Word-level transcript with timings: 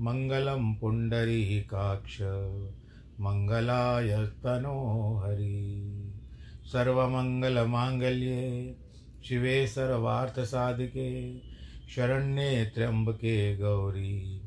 मङ्गलं 0.00 0.74
पुण्डरीकाक्ष 0.74 2.18
मङ्गलाय 3.20 4.26
तनोहरि 4.26 5.82
सर्वमङ्गलमाङ्गल्ये, 6.72 8.74
शिवे 9.24 9.66
सर्वार्थसाधिके, 9.66 11.40
शरण्ये 11.88 12.64
त्र्यम्बके 12.64 13.56
गौरी। 13.56 14.42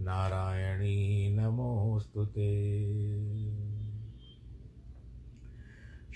नारायणी 0.00 1.30
नमोऽस्तु 1.30 2.24
ते। 2.24 2.68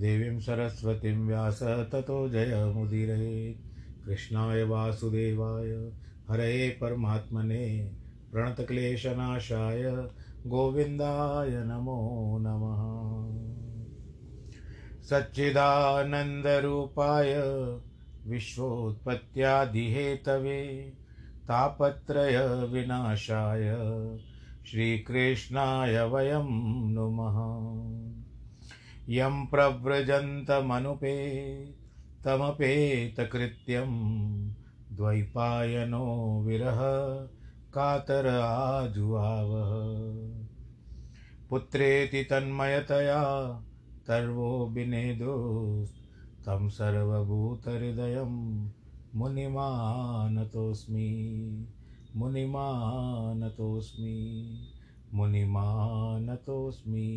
देवीं 0.00 0.40
सरस्वतीं 0.40 1.26
व्यास 1.26 1.62
ततो 1.62 2.28
जयमुदीरये 2.28 3.58
कृष्णाय 4.04 4.62
वासुदेवाय। 4.62 5.92
हरये 6.28 6.68
परमात्मने। 6.68 7.92
प्रणतक्लेशनाशाय। 8.32 10.08
गोविन्दाय 10.46 11.50
नमो 11.50 12.38
नमः। 12.40 12.78
सच्चिदानन्दरूपाय। 15.02 17.34
विश्वोत्पत्त्यादिहेतवे। 18.26 20.92
तापत्रयविनाशाय 21.44 23.76
श्रीकृष्णाय 24.66 26.02
वयं 26.02 26.92
नुमः। 26.92 27.34
यं 29.08 29.46
प्रव्रजन्तमनुपे 29.46 31.16
तमपेतकृत्यं 32.24 33.90
द्वैपायनो 34.92 36.42
विरह 36.46 36.78
कातर 37.74 38.26
आजुआवः 38.26 39.72
पुत्रेति 41.50 42.24
तन्मयतया 42.24 43.22
तर्वो 44.08 44.66
विनेदोस्तं 44.66 46.68
सर्वभूतहृदयं 46.68 48.68
मुनिमानतोऽस्मि 49.14 51.08
मुनिमानतोऽस्मि 52.16 54.68
मुनिमानतोऽस्मि। 55.14 57.08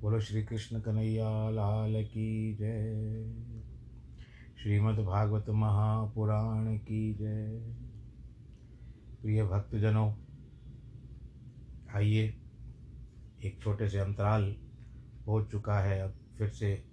बोलो, 0.00 0.20
श्री 0.20 0.44
कृष्ण 0.44 0.80
कन्हैया, 0.80 1.50
लाल 1.50 2.04
की 2.04 2.54
जय। 2.54 2.96
श्रीमद् 4.62 4.98
भागवत 4.98 5.44
महापुराण 5.48 6.76
की 6.76 7.14
जय। 7.14 7.74
प्रिय 9.22 9.44
भक्तजनों, 9.44 10.14
आइए, 11.94 12.36
एक 13.44 13.62
छोटे 13.62 13.88
से 13.88 13.98
अंतराल 13.98 14.56
हो 15.26 15.44
चुका 15.44 15.78
है, 15.78 16.00
अब 16.00 16.14
फिर 16.38 16.48
से 16.48 16.84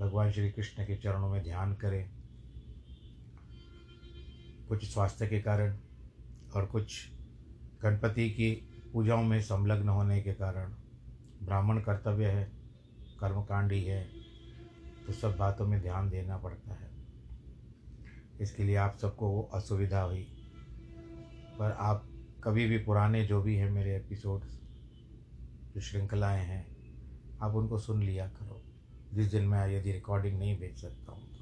भगवान 0.00 0.32
श्री 0.32 0.50
कृष्ण 0.50 0.84
के 0.84 0.96
चरणों 0.96 1.30
में 1.30 1.42
ध्यान 1.42 1.74
करें। 1.74 2.10
कुछ 4.68 4.84
स्वास्थ्य 4.84 5.26
के 5.26 5.40
कारण 5.40 5.76
और 6.56 6.66
कुछ 6.66 7.10
गणपति 7.82 8.30
की 8.30 8.52
पूजाओं 8.92 9.22
में 9.22 9.40
संलग्न 9.40 9.88
होने 9.88 10.22
के 10.22 10.32
कारण। 10.32 10.77
ब्राह्मण 11.42 11.80
कर्तव्य 11.80 12.26
है, 12.26 12.52
कर्मकांडी 13.20 13.84
है 13.84 14.04
तो 15.06 15.12
सब 15.12 15.36
बातों 15.36 15.66
में 15.66 15.80
ध्यान 15.82 16.10
देना 16.10 16.38
पड़ता 16.38 16.74
है। 16.74 16.90
इसके 18.40 18.64
लिए 18.64 18.76
आप 18.76 18.96
सबको 18.96 19.28
वो 19.28 19.42
असुविधा 19.42 20.00
हुई। 20.00 20.34
पर 21.58 21.70
आप 21.70 22.08
कभी 22.44 22.66
भी 22.66 22.78
पुराने 22.78 23.24
जो 23.24 23.42
भी 23.42 23.56
हैं 23.56 23.70
मेरे 23.70 23.96
एपिसोड्स 23.96 24.60
जो 25.74 25.80
श्रृंखलाएँ 25.80 26.44
हैं, 26.44 26.76
आप 27.42 27.54
उनको 27.54 27.78
सुन 27.78 28.02
लिया 28.02 28.26
करो। 28.26 28.64
जिस 29.14 29.30
दिन 29.30 29.44
मैं 29.44 29.68
यदि 29.68 29.92
रिकॉर्डिंग 29.92 30.38
नहीं 30.38 30.58
भेज 30.58 30.76
सकता 30.76 31.12
हूँ 31.12 31.22
तो। 31.22 31.38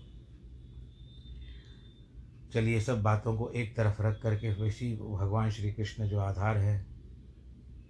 चलिए 2.52 2.81
सब 2.81 3.02
बातों 3.02 3.37
को 3.37 3.50
एक 3.50 3.76
तरफ़ 3.76 4.02
रख 4.02 4.22
करके 4.22 4.62
वैसी 4.62 4.96
भगवान 4.96 5.50
श्री 5.50 5.72
कृष्ण 5.72 6.08
जो 6.08 6.20
आधार 6.20 6.56
है, 6.56 6.87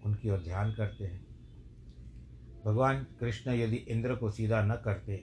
उनकी 0.05 0.31
ओर 0.31 0.39
ध्यान 0.39 0.75
करते 0.75 1.05
हैं। 1.05 1.26
भगवान 2.67 3.07
कृष्ण 3.21 3.51
यदि 3.51 3.77
इंद्र 3.77 4.15
को 4.15 4.31
सीधा 4.31 4.63
न 4.63 4.75
करते, 4.85 5.17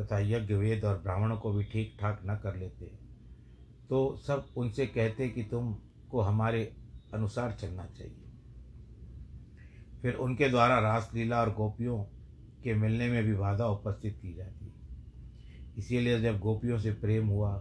तथा 0.00 0.18
यज्ञ 0.18 0.54
वेद 0.54 0.84
और 0.84 0.98
ब्राह्मणों 0.98 1.36
को 1.36 1.52
भी 1.52 1.64
ठीक 1.64 1.96
ठाक 2.00 2.22
न 2.26 2.36
कर 2.42 2.56
लेते 2.56 2.86
तो 3.88 4.16
सब 4.16 4.46
उनसे 4.56 4.86
कहते 4.86 5.28
कि 5.28 5.42
तुमको 5.42 6.20
हमारे 6.20 6.72
अनुसार 7.14 7.52
चलना 7.52 7.86
चाहिए। 7.86 8.22
फिर 10.02 10.14
उनके 10.14 10.48
द्वारा 10.48 10.78
रासलीला 10.78 11.40
और 11.40 11.52
गोपियों 11.54 11.98
के 12.64 12.74
मिलने 12.74 13.08
में 13.08 13.24
भी 13.24 13.34
बाधा 13.34 13.66
उपस्थित 13.66 14.18
की 14.22 14.34
जाती। 14.34 14.72
इसीलिए 15.78 16.20
जब 16.20 16.38
गोपियों 16.38 16.78
से 16.78 16.92
प्रेम 16.92 17.26
हुआ, 17.26 17.56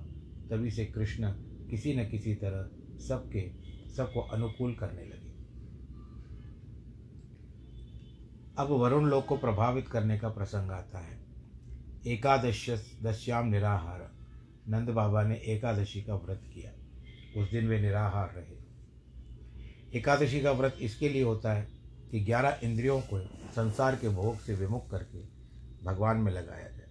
तभी 0.49 0.71
से 0.71 0.85
कृष्ण 0.85 1.31
किसी 1.69 1.95
न 1.95 2.09
किसी 2.09 2.35
तरह 2.35 2.97
सबके, 2.99 3.51
सबको 3.91 4.21
अनुकूल 4.21 4.73
करने 4.73 5.01
लगे। 5.01 5.12
अब 8.57 8.67
वरुण 8.67 9.05
लोक 9.05 9.25
को 9.25 9.37
प्रभावित 9.37 9.87
करने 9.87 10.19
का 10.19 10.29
प्रसंग 10.29 10.71
आता 10.71 10.99
है। 10.99 11.25
एकादश 12.07 12.69
दश्याम 13.03 13.47
निराहार। 13.47 14.11
नंद 14.69 14.89
बाबा 14.89 15.23
ने 15.23 15.35
एकादशी 15.35 16.01
का 16.01 16.15
व्रत 16.15 16.41
किया। 16.43 16.71
उस 17.41 17.51
दिन 17.51 17.67
वे 17.67 17.79
निराहार 17.79 18.33
रहे। 18.35 18.63
एकादशी 19.97 20.41
का 20.41 20.51
व्रत 20.51 20.77
इसके 20.81 21.09
लिए 21.09 21.23
होता 21.23 21.53
है 21.53 21.67
कि 22.11 22.19
ग्यारह 22.19 22.59
इंद्रियों 22.63 23.01
को 23.01 23.19
संसार 23.51 23.95
के 23.95 24.09
भोग 24.09 24.39
से 24.39 24.55
विमुख 24.55 24.89
करके 24.91 25.23
भगवान 25.83 26.17
में 26.17 26.31
लगाया 26.31 26.67
जाए। 26.69 26.89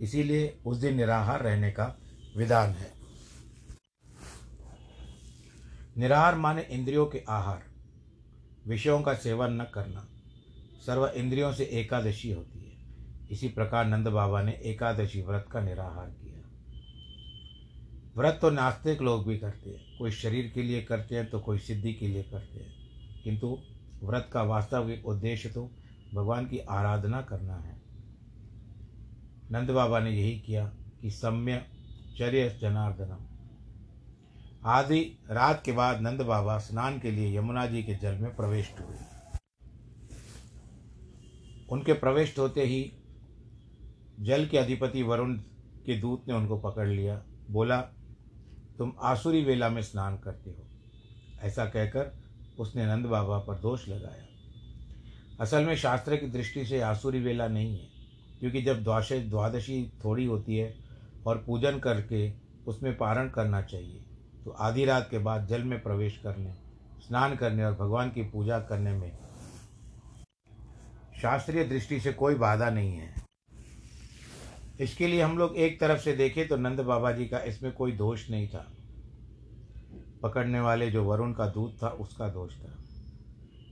इसीलिए 0.00 0.58
उस 0.66 0.76
दिन 0.76 0.96
निराहार 0.96 1.42
रहने 1.42 1.70
का 1.70 1.98
विधान 2.36 2.70
है। 2.70 2.92
निराहार 5.98 6.34
माने 6.34 6.62
इंद्रियों 6.62 7.06
के 7.06 7.24
आहार। 7.28 7.62
विषयों 8.68 9.02
का 9.02 9.14
सेवन 9.14 9.52
न 9.52 9.64
करना। 9.74 10.08
सर्व 10.86 11.06
इंद्रियों 11.06 11.52
से 11.52 11.64
एकादशी 11.64 12.32
होती 12.32 12.58
है। 12.58 12.64
इसी 13.30 13.48
प्रकार 13.48 13.86
नंद 13.86 14.08
बाबा 14.08 14.42
ने 14.42 14.52
एकादशी 14.52 15.22
व्रत 15.22 15.46
का 15.52 15.60
निराहार 15.60 16.06
किया। 16.06 16.34
व्रत 18.16 18.38
तो 18.42 18.50
नास्तिक 18.50 19.02
लोग 19.02 19.28
भी 19.28 19.38
करते 19.38 19.70
हैं। 19.70 19.98
कोई 19.98 20.10
शरीर 20.10 20.52
के 20.54 20.62
लिए 20.62 20.82
करते 20.82 21.14
हैं 21.14 21.30
तो 21.30 21.40
कोई 21.40 21.58
सिद्धि 21.58 21.92
के 21.92 22.08
लिए 22.08 22.22
करते 22.22 22.60
हैं। 22.60 22.74
किंतु 23.24 23.58
व्रत 24.02 24.30
का 24.32 24.42
वास्तविक 24.42 25.06
उद्देश्य 25.06 25.48
तो 25.48 25.70
भगवान 26.14 26.46
की 26.46 26.58
आराधना 26.58 27.22
करना 27.22 27.56
है। 27.56 27.82
नंद 29.50 29.70
बाबा 29.70 30.00
ने 30.00 30.10
यही 30.10 30.40
किया 30.40 30.72
कि 31.02 31.10
सम्य 31.10 31.64
चर्य 32.18 32.58
जनार्दनम। 32.62 33.26
आदि 34.66 35.00
रात 35.30 35.62
के 35.64 35.72
बाद 35.72 36.00
नंद 36.00 36.20
बाबा 36.20 36.58
स्नान 36.58 37.00
के 37.00 37.10
लिए 37.10 37.38
यमुना 37.38 37.66
जी 37.66 37.82
के 37.82 37.94
जल 37.94 38.14
में 38.14 38.36
प्रवेश 38.36 38.74
हुए। 38.80 39.13
उनके 41.68 41.92
प्रवेश 41.92 42.34
होते 42.38 42.64
ही 42.64 42.92
जल 44.20 44.46
के 44.46 44.58
अधिपति 44.58 45.02
वरुण 45.02 45.34
के 45.86 45.98
दूत 46.00 46.28
ने 46.28 46.34
उनको 46.34 46.58
पकड़ 46.58 46.88
लिया। 46.88 47.22
बोला, 47.50 47.80
तुम 48.78 48.92
आसुरी 49.02 49.42
वेला 49.44 49.68
में 49.68 49.82
स्नान 49.82 50.16
करते 50.18 50.50
हो। 50.50 50.66
ऐसा 51.42 51.64
कहकर 51.66 52.12
उसने 52.58 52.86
नंद 52.86 53.06
बाबा 53.06 53.38
पर 53.38 53.58
दोष 53.58 53.88
लगाया। 53.88 54.24
असल 55.40 55.64
में 55.64 55.74
शास्त्र 55.76 56.16
की 56.16 56.26
दृष्टि 56.26 56.64
से 56.66 56.80
आसुरी 56.80 57.20
वेला 57.20 57.48
नहीं 57.48 57.78
है, 57.78 57.88
क्योंकि 58.40 58.62
जब 58.62 58.82
द्वाश 58.84 59.12
द्वादशी 59.12 59.82
थोड़ी 60.04 60.24
होती 60.24 60.56
है 60.56 60.74
और 61.26 61.42
पूजन 61.46 61.78
करके 61.78 62.32
उसमें 62.66 62.96
पारण 62.96 63.28
करना 63.28 63.60
चाहिए 63.62 64.04
तो 64.44 64.50
आधी 64.50 64.84
रात 64.84 65.08
के 65.10 65.18
बाद 65.18 65.46
जल 65.46 65.62
में 65.64 65.82
प्रवेश 65.82 66.18
करने, 66.18 66.52
स्नान 67.00 67.36
करने 67.36 67.64
और 67.64 67.74
भगवान 67.74 68.10
की 68.10 68.22
पूजा 68.22 68.58
करने 68.60 68.92
में 68.92 69.10
शास्त्रीय 71.22 71.64
दृष्टि 71.64 72.00
से 72.00 72.12
कोई 72.12 72.34
बाधा 72.34 72.70
नहीं 72.70 72.96
है। 72.96 73.14
इसके 74.80 75.06
लिए 75.06 75.22
हम 75.22 75.38
लोग 75.38 75.56
एक 75.56 75.80
तरफ़ 75.80 76.00
से 76.00 76.12
देखें 76.12 76.48
तो 76.48 76.56
नंद 76.56 76.80
बाबा 76.80 77.12
जी 77.12 77.26
का 77.26 77.38
इसमें 77.38 77.72
कोई 77.72 77.92
दोष 77.92 78.30
नहीं 78.30 78.48
था। 78.48 78.72
पकड़ने 80.22 80.60
वाले 80.60 80.90
जो 80.90 81.04
वरुण 81.04 81.32
का 81.32 81.46
दूत 81.46 81.78
था, 81.82 81.88
उसका 81.88 82.28
दोष 82.28 82.52
था। 82.54 82.74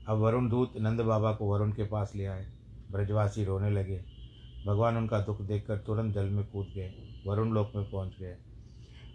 अब 0.08 0.18
वरुण 0.18 0.48
दूत 0.48 0.72
नंद 0.76 1.00
बाबा 1.00 1.32
को 1.32 1.52
वरुण 1.52 1.72
के 1.72 1.84
पास 1.84 2.12
ले 2.14 2.26
आए। 2.26 2.46
ब्रजवासी 2.92 3.44
रोने 3.44 3.70
लगे। 3.70 4.04
भगवान 4.66 4.96
उनका 4.96 5.20
दुख 5.20 5.42
देखकर 5.42 5.78
तुरंत 5.78 6.14
जल 6.14 6.24
में 6.24 6.46
कूद 6.46 6.66
गए। 6.74 6.94
वरुण 7.26 7.50
लोक 7.50 7.72
में 7.76 7.90
पहुँच 7.90 8.16
गए। 8.20 8.36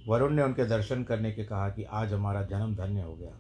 वरुण 0.08 0.34
ने 0.34 0.42
उनके 0.44 0.66
दर्शन 0.66 1.04
करने 1.04 1.32
के 1.32 1.44
कहा 1.44 1.70
कि 1.70 1.84
आज 1.84 2.14
हमारा 2.14 2.44
जन्म 2.44 2.76
धन्य 2.76 3.02
हो 3.02 3.16
गया। 3.16 3.40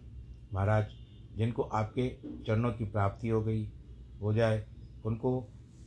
महाराज, 0.53 0.87
जिनको 1.35 1.61
आपके 1.61 2.17
चरणों 2.47 2.71
की 2.71 2.85
प्राप्ति 2.85 3.29
हो 3.29 3.41
गई, 3.41 3.69
हो 4.21 4.33
जाए 4.33 4.65
उनको 5.07 5.31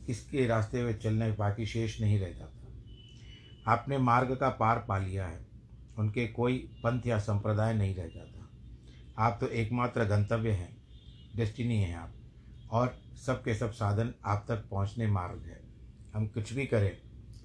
इसके 0.09 0.45
रास्ते 0.47 0.83
में 0.83 0.97
चलने 0.99 1.31
बाकी 1.31 1.65
शेष 1.65 1.99
नहीं 2.01 2.19
रह 2.19 2.29
जाता 2.29 3.71
आपने 3.71 3.97
मार्ग 3.99 4.35
का 4.35 4.49
पार 4.49 4.79
पा 4.79 4.97
लिया 4.97 5.25
है। 5.25 5.39
उनके 5.97 6.27
कोई 6.27 6.57
पंथ 6.83 7.07
या 7.07 7.17
संप्रदाय 7.19 7.73
नहीं 7.73 7.95
रह 7.95 8.07
जाता 8.07 8.39
आप 9.17 9.37
तो 9.41 9.47
एकमात्र 9.47 10.05
गंतव्य 10.05 10.51
हैं 10.51 10.75
डेस्टिनी 11.35 11.77
हैं 11.77 11.95
आप, 11.95 12.13
और 12.71 12.95
सब 13.17 13.43
के 13.43 13.53
सब 13.55 13.71
साधन 13.71 14.13
आप 14.25 14.45
तक 14.47 14.63
पहुँचने 14.71 15.07
मार्ग 15.07 15.43
है। 15.45 15.59
हम 16.13 16.27
कुछ 16.27 16.53
भी 16.53 16.65
करें, 16.65 16.97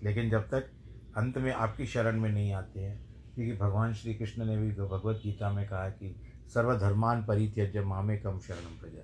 लेकिन 0.03 0.31
जब 0.31 0.49
तक 0.49 0.71
अंत 1.17 1.39
में 1.39 1.53
आपकी 1.53 1.87
शरण 1.87 2.21
में 2.21 2.31
नहीं 2.31 2.53
आते 2.53 2.81
हैं, 2.81 2.99
क्योंकि 3.35 3.53
भगवान 3.53 3.95
श्री 3.95 4.15
कृष्ण 4.15 4.45
ने 4.45 4.57
भी 4.57 4.71
भगवत 4.73 5.21
गीता 5.25 5.51
में 5.53 5.67
कहा 5.69 5.89
कि 5.91 6.15
सर्वधर्मान 6.55 7.25
परित्यज्य 7.25 7.81
मामे 7.83 8.17
कम 8.17 8.39
शरण 8.39 8.79
प्रजा। 8.81 9.03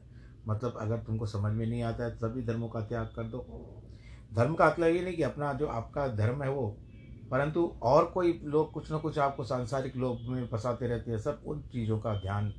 मतलब 0.48 0.74
अगर 0.80 0.98
तुमको 0.98 1.26
समझ 1.26 1.52
में 1.52 1.66
नहीं 1.66 1.82
आता 1.82 2.04
है 2.04 2.16
सभी 2.16 2.42
धर्मों 2.42 2.68
का 2.68 2.80
त्याग 2.80 3.06
कर 3.06 3.24
दो। 3.24 3.46
धर्म 4.34 4.54
का 4.54 4.66
मतलब 4.66 4.86
ये 4.86 5.02
नहीं 5.02 5.14
कि 5.14 5.22
अपना 5.22 5.52
जो 5.52 5.66
आपका 5.66 6.08
धर्म 6.08 6.42
है 6.42 6.50
वो, 6.50 6.78
परंतु 7.30 7.78
और 7.82 8.04
कोई 8.04 8.40
लोग, 8.44 8.72
कुछ 8.72 8.90
ना 8.90 8.98
कुछ 8.98 9.18
आपको 9.18 9.44
सांसारिक 9.44 9.96
लोग 9.96 10.20
में 10.22 10.46
फंसाते 10.46 10.86
रहते 10.86 11.10
हैं, 11.10 11.18
सब 11.18 11.42
उन 11.46 11.62
चीज़ों 11.62 11.98
का 11.98 12.14
ध्यान, 12.14 12.54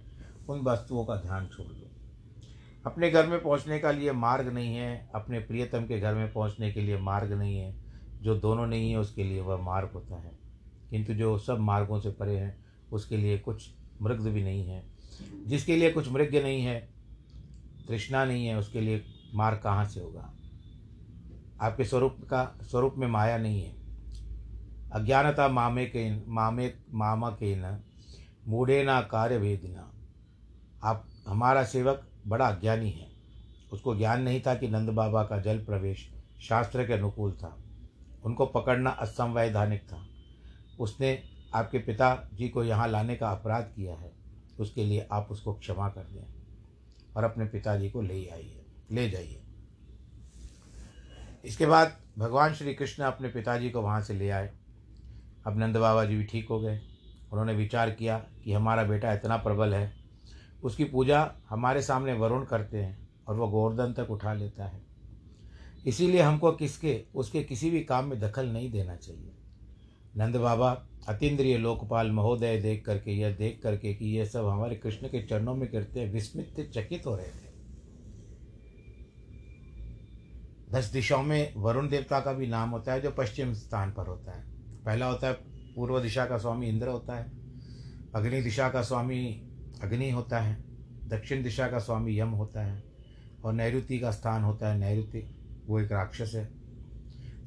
उन 0.49 0.59
वस्तुओं 0.59 1.05
का 1.05 1.15
ध्यान 1.15 1.47
छोड़ 1.47 1.67
दो। 1.67 1.89
अपने 2.85 3.11
घर 3.11 3.27
में 3.27 3.43
पहुँचने 3.43 3.79
का 3.79 3.91
लिए 3.91 4.11
मार्ग 4.11 4.47
नहीं 4.47 4.75
है, 4.75 5.11
अपने 5.15 5.39
प्रियतम 5.39 5.85
के 5.85 5.99
घर 5.99 6.15
में 6.15 6.33
पहुँचने 6.33 6.71
के 6.71 6.81
लिए 6.81 6.97
मार्ग 6.97 7.31
नहीं 7.33 7.57
है, 7.57 7.75
जो 8.21 8.35
दोनों 8.35 8.67
नहीं 8.67 8.91
है, 8.91 8.97
उसके 8.97 9.23
लिए 9.23 9.41
वह 9.41 9.57
मार्ग 9.57 9.89
होता 9.89 10.15
है। 10.15 10.31
किंतु 10.89 11.13
जो 11.13 11.37
सब 11.37 11.57
मार्गों 11.57 11.99
से 11.99 12.11
परे 12.11 12.37
हैं, 12.37 12.65
उसके 12.91 13.17
लिए 13.17 13.37
कुछ 13.37 13.71
मृग 14.01 14.19
भी 14.19 14.43
नहीं 14.43 14.67
है। 14.67 14.83
जिसके 15.45 15.75
लिए 15.75 15.91
कुछ 15.91 16.11
मृग 16.11 16.35
नहीं 16.35 16.61
है 16.61 16.92
तृष्णा 17.87 18.25
नहीं 18.25 18.47
है, 18.47 18.57
उसके 18.57 18.81
लिए 18.81 19.03
मार्ग 19.35 19.57
कहाँ 19.57 19.85
से 19.85 19.99
होगा? 19.99 20.33
आपके 21.61 21.85
स्वरूप 21.85 22.17
का, 22.21 22.57
स्वरूप 22.61 22.95
में 22.97 23.07
माया 23.07 23.37
नहीं 23.37 23.63
है। 23.63 23.75
अज्ञानता 24.91 25.47
मामे 25.47 25.85
के, 25.85 26.31
मामे, 26.31 26.73
मामा 26.93 27.29
के 27.29 27.55
न, 27.55 27.83
मूढ़े 28.47 28.83
ना, 28.83 29.01
कार्य 29.01 29.37
वेदना 29.37 29.93
आप, 30.83 31.07
हमारा 31.27 31.63
सेवक 31.63 32.09
बड़ा 32.27 32.47
अज्ञानी 32.47 32.91
है। 32.91 33.07
उसको 33.73 33.95
ज्ञान 33.95 34.21
नहीं 34.21 34.41
था 34.41 34.55
कि 34.55 34.67
नंद 34.67 34.89
बाबा 34.89 35.23
का 35.23 35.39
जल 35.39 35.57
प्रवेश 35.57 36.13
शास्त्र 36.41 36.87
के 36.87 36.93
अनुकूल 36.93 37.31
था। 37.31 37.63
उनको 38.25 38.45
पकड़ना 38.45 38.89
असंवैधानिक 38.89 39.81
था। 39.81 40.07
उसने 40.79 41.23
आपके 41.55 41.79
पिता 41.79 42.29
जी 42.33 42.49
को 42.49 42.63
यहाँ 42.63 42.87
लाने 42.87 43.15
का 43.15 43.29
अपराध 43.29 43.63
किया 43.63 43.95
है। 43.95 44.11
उसके 44.59 44.83
लिए 44.83 45.07
आप 45.11 45.27
उसको 45.31 45.53
क्षमा 45.53 45.89
कर 45.89 46.03
दें। 46.03 46.42
और 47.15 47.23
अपने 47.23 47.45
पिताजी 47.45 47.89
को 47.89 48.01
ले 48.01 48.25
आइए, 48.27 48.65
ले 48.91 49.09
जाइए। 49.09 49.39
इसके 51.45 51.65
बाद 51.65 51.97
भगवान 52.17 52.53
श्री 52.53 52.73
कृष्ण 52.73 53.03
अपने 53.03 53.29
पिताजी 53.29 53.69
को 53.69 53.81
वहाँ 53.81 54.01
से 54.01 54.13
ले 54.13 54.29
आए। 54.29 54.51
अब 55.47 55.57
नंद 55.57 55.77
बाबा 55.77 56.05
जी 56.05 56.15
भी 56.15 56.23
ठीक 56.23 56.49
हो 56.49 56.59
गए। 56.59 56.79
उन्होंने 57.31 57.53
विचार 57.53 57.91
किया 57.91 58.17
कि 58.43 58.53
हमारा 58.53 58.83
बेटा 58.83 59.13
इतना 59.13 59.37
प्रबल 59.37 59.73
है, 59.73 59.93
उसकी 60.63 60.83
पूजा 60.83 61.31
हमारे 61.49 61.81
सामने 61.81 62.13
वरुण 62.13 62.45
करते 62.45 62.77
हैं 62.77 63.07
और 63.27 63.35
वह 63.35 63.49
गोवर्धन 63.49 63.93
तक 63.93 64.11
उठा 64.11 64.33
लेता 64.33 64.65
है। 64.65 64.81
इसीलिए 65.85 66.21
हमको 66.21 66.51
किसके, 66.51 67.03
उसके 67.15 67.43
किसी 67.43 67.69
भी 67.71 67.83
काम 67.83 68.05
में 68.05 68.19
दखल 68.19 68.47
नहीं 68.47 68.71
देना 68.71 68.95
चाहिए। 68.95 69.35
नंद 70.17 70.35
बाबा, 70.35 70.87
अतीन्द्रिय 71.07 71.57
लोकपाल 71.57 72.11
महोदय 72.11 72.57
देख 72.57 72.85
करके, 72.85 73.11
यह 73.11 73.35
देख 73.35 73.59
करके 73.63 73.93
कि 73.93 74.05
यह 74.05 74.25
सब 74.25 74.45
हमारे 74.45 74.75
कृष्ण 74.75 75.07
के 75.07 75.21
चरणों 75.21 75.55
में 75.55 75.71
करते 75.71 76.05
विस्मित, 76.05 76.71
चकित 76.75 77.05
हो 77.05 77.15
रहे 77.15 77.27
थे। 77.27 77.51
दस 80.71 80.85
दिशाओं 80.85 81.23
में 81.23 81.53
वरुण 81.57 81.89
देवता 81.89 82.19
का 82.19 82.33
भी 82.33 82.47
नाम 82.47 82.69
होता 82.69 82.93
है, 82.93 83.01
जो 83.01 83.11
पश्चिम 83.11 83.53
स्थान 83.53 83.91
पर 83.91 84.07
होता 84.07 84.31
है। 84.31 84.43
पहला 84.85 85.05
होता 85.05 85.27
है 85.27 85.33
पूर्व 85.75 85.99
दिशा 85.99 86.25
का 86.25 86.37
स्वामी 86.37 86.67
इंद्र 86.67 86.87
होता 86.87 87.15
है, 87.15 87.31
अग्नि 88.15 88.41
दिशा 88.41 88.69
का 88.69 88.81
स्वामी 88.81 89.49
अग्नि 89.83 90.11
होता 90.11 90.39
है, 90.39 90.63
दक्षिण 91.07 91.43
दिशा 91.43 91.67
का 91.67 91.79
स्वामी 91.79 92.19
यम 92.19 92.29
होता 92.29 92.61
है, 92.61 92.83
और 93.43 93.53
नैऋति 93.53 93.99
का 93.99 94.11
स्थान 94.11 94.43
होता 94.43 94.73
है 94.73 94.79
नैऋति 94.79 95.37
वो 95.67 95.79
एक 95.79 95.91
राक्षस 95.91 96.31
है। 96.35 96.49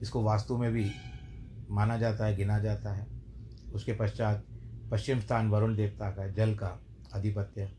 इसको 0.02 0.23
वास्तु 0.23 0.56
में 0.56 0.73
भी 0.73 0.90
माना 1.70 1.99
जाता 1.99 2.26
है, 2.26 2.37
गिना 2.37 2.58
जाता 2.58 2.92
है। 2.92 3.06
उसके 3.73 3.92
पश्चात 3.92 4.44
पश्चिम 4.90 5.20
स्थान 5.20 5.49
वरुण 5.49 5.76
देवता 5.76 6.11
का 6.11 6.23
है, 6.23 6.35
जल 6.35 6.54
का 6.54 6.80
आधिपत्य। 7.14 7.70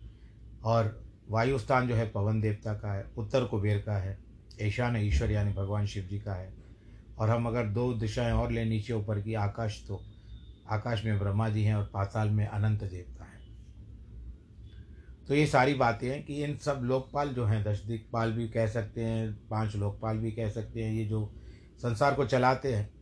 और 0.63 1.03
वायु 1.29 1.57
स्थान 1.57 1.87
जो 1.87 1.95
है, 1.95 2.09
पवन 2.09 2.41
देवता 2.41 2.73
का 2.73 2.93
है, 2.93 3.05
उत्तर 3.17 3.43
कुबेर 3.43 3.77
का 3.77 3.97
है, 3.97 4.17
ईशान 4.61 4.97
ईश्वर 4.97 5.31
यानी 5.31 5.53
भगवान 5.53 5.85
शिव 5.85 6.03
जी 6.03 6.19
का 6.19 6.33
है। 6.33 6.53
और 7.17 7.29
हम 7.29 7.45
अगर 7.45 7.67
दो 7.67 7.93
दिशाएँ 7.93 8.31
और 8.31 8.51
लें, 8.51 8.65
नीचे 8.65 8.93
ऊपर 8.93 9.21
की 9.21 9.33
आकाश 9.33 9.85
तो 9.87 10.03
आकाश 10.69 11.05
में 11.05 11.19
ब्रह्मा 11.19 11.49
जी 11.49 11.63
हैं 11.63 11.75
और 11.75 11.91
पाताल 11.93 12.29
में 12.29 12.47
अनंत 12.47 12.83
देवता 12.83 13.23
है। 13.23 13.37
तो 15.27 15.35
ये 15.35 15.47
सारी 15.47 15.73
बातें 15.73 16.09
हैं 16.09 16.25
कि 16.25 16.43
इन 16.43 16.57
सब 16.57 16.79
लोकपाल 16.83 17.29
जो 17.29 17.45
हैं 17.45 17.63
दश 17.63 17.83
भी 18.15 18.47
कह 18.47 18.67
सकते 18.67 19.03
हैं, 19.03 19.47
पाँच 19.49 19.75
लोकपाल 19.75 20.17
भी 20.17 20.31
कह 20.31 20.49
सकते 20.49 20.83
हैं, 20.83 20.93
ये 20.93 21.05
जो 21.05 21.33
संसार 21.77 22.13
को 22.13 22.25
चलाते 22.25 22.73
हैं 22.73 22.96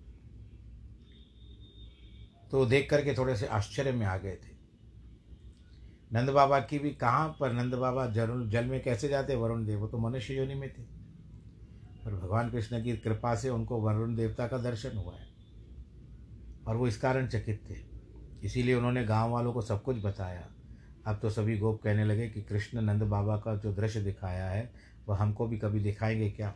तो 2.52 2.58
वो 2.58 2.66
देख 2.66 2.90
करके 2.90 3.14
थोड़े 3.14 3.36
से 3.36 3.48
आश्चर्य 3.48 3.92
में 3.92 4.06
आ 4.06 4.18
गए 4.18 4.36
थे। 4.36 4.56
नंद 6.14 6.30
बाबा 6.30 6.60
की 6.60 6.80
भी 6.80 6.92
कहाँ 6.92 7.38
पर 7.40 7.54
नंद 7.54 7.74
बाबा 7.74 8.08
जल 8.08 8.50
जल 8.50 8.66
में 8.66 8.84
कैसे 8.84 9.08
जाते 9.08 9.36
वरुण 9.36 9.66
देव, 9.66 9.80
वो 9.80 9.88
तो 9.88 9.98
मनुष्य 9.98 10.34
योनि 10.34 10.56
में 10.56 10.70
थे। 10.70 10.82
पर 12.06 12.16
भगवान 12.16 12.52
कृष्ण 12.52 12.84
की 12.84 12.98
कृपा 12.98 13.36
से 13.36 13.50
उनको 13.50 13.82
वरुण 13.82 14.16
देवता 14.16 14.48
का 14.48 14.58
दर्शन 14.58 14.98
हुआ 14.98 15.16
है। 15.16 15.28
और 16.68 16.76
वो 16.76 16.88
इस 16.88 16.98
कारण 16.98 17.28
चकित 17.28 17.62
थे। 17.70 17.76
इसीलिए 18.44 18.76
उन्होंने 18.76 19.04
गाँव 19.04 19.32
वालों 19.32 19.54
को 19.54 19.62
सब 19.62 19.84
कुछ 19.84 19.98
बताया। 20.04 20.48
अब 21.08 21.20
तो 21.22 21.30
सभी 21.30 21.58
गोप 21.58 21.82
कहने 21.84 22.06
लगे 22.06 22.30
कि 22.30 22.42
कृष्ण 22.42 22.82
नंद 22.82 23.04
बाबा 23.04 23.38
का 23.38 23.56
जो 23.56 23.74
दृश्य 23.74 24.02
दिखाया 24.02 24.50
है, 24.50 24.74
वह 25.10 25.18
हमको 25.18 25.48
भी 25.48 25.58
कभी 25.58 25.80
दिखाएँगे 25.80 26.30
क्या? 26.30 26.56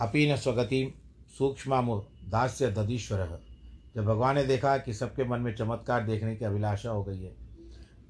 अपी 0.00 0.32
न 0.32 0.36
स्वगति 0.36 0.94
सूक्ष्म 1.38 2.02
दास्य 2.28 2.70
दधीश्वर 2.70 3.53
जब 3.96 4.04
भगवान 4.04 4.34
ने 4.34 4.44
देखा 4.44 4.78
कि 4.78 4.92
सबके 4.92 5.24
मन 5.24 5.40
में 5.40 5.56
चमत्कार 5.56 6.06
देखने 6.06 6.36
की 6.36 6.44
अभिलाषा 6.44 6.90
हो 6.90 7.04
गई 7.04 7.22
है, 7.22 7.36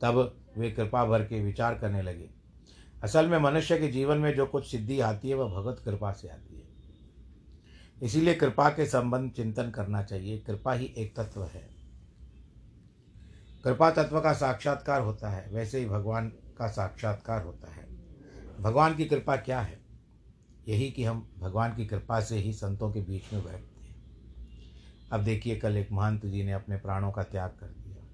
तब 0.00 0.36
वे 0.58 0.70
कृपा 0.70 1.04
भर 1.04 1.24
के 1.24 1.42
विचार 1.42 1.74
करने 1.74 2.02
लगे। 2.02 2.30
असल 3.02 3.28
में 3.28 3.38
मनुष्य 3.38 3.78
के 3.78 3.88
जीवन 3.88 4.18
में 4.18 4.34
जो 4.34 4.46
कुछ 4.46 4.70
सिद्धि 4.70 5.00
आती 5.00 5.28
है, 5.28 5.34
वह 5.34 5.60
भगवत 5.60 5.82
कृपा 5.84 6.12
से 6.12 6.28
आती 6.28 6.56
है। 6.56 6.64
इसीलिए 8.02 8.34
कृपा 8.34 8.70
के 8.70 8.86
संबंध 8.86 9.30
चिंतन 9.30 9.70
करना 9.70 10.02
चाहिए। 10.02 10.38
कृपा 10.38 10.72
ही 10.72 10.94
एक 10.98 11.16
तत्व 11.16 11.44
है। 11.44 11.68
कृपा 13.64 13.90
तत्व 13.90 14.20
का 14.20 14.32
साक्षात्कार 14.32 15.00
होता 15.00 15.30
है, 15.30 15.50
वैसे 15.52 15.78
ही 15.78 15.86
भगवान 15.86 16.28
का 16.28 16.68
साक्षात्कार 16.68 17.42
होता 17.42 17.72
है। 17.72 17.86
भगवान 18.60 18.96
की 18.96 19.04
कृपा 19.04 19.36
क्या 19.36 19.60
है? 19.60 19.80
यही 20.68 20.90
कि 20.90 21.04
हम 21.04 21.28
भगवान 21.38 21.76
की 21.76 21.86
कृपा 21.86 22.20
से 22.20 22.36
ही 22.36 22.52
संतों 22.52 22.92
के 22.92 23.00
बीच 23.00 23.32
में 23.32 23.44
बैठते 23.44 23.66
हैं 23.66 23.73
अब 25.12 25.24
देखिए, 25.24 25.56
कल 25.56 25.76
एक 25.76 25.92
महंत 25.92 26.26
जी 26.26 26.44
ने 26.44 26.52
अपने 26.52 26.76
प्राणों 26.76 27.12
का 27.12 27.22
त्याग 27.22 27.50
कर 27.50 27.66
दिया। 27.66 28.04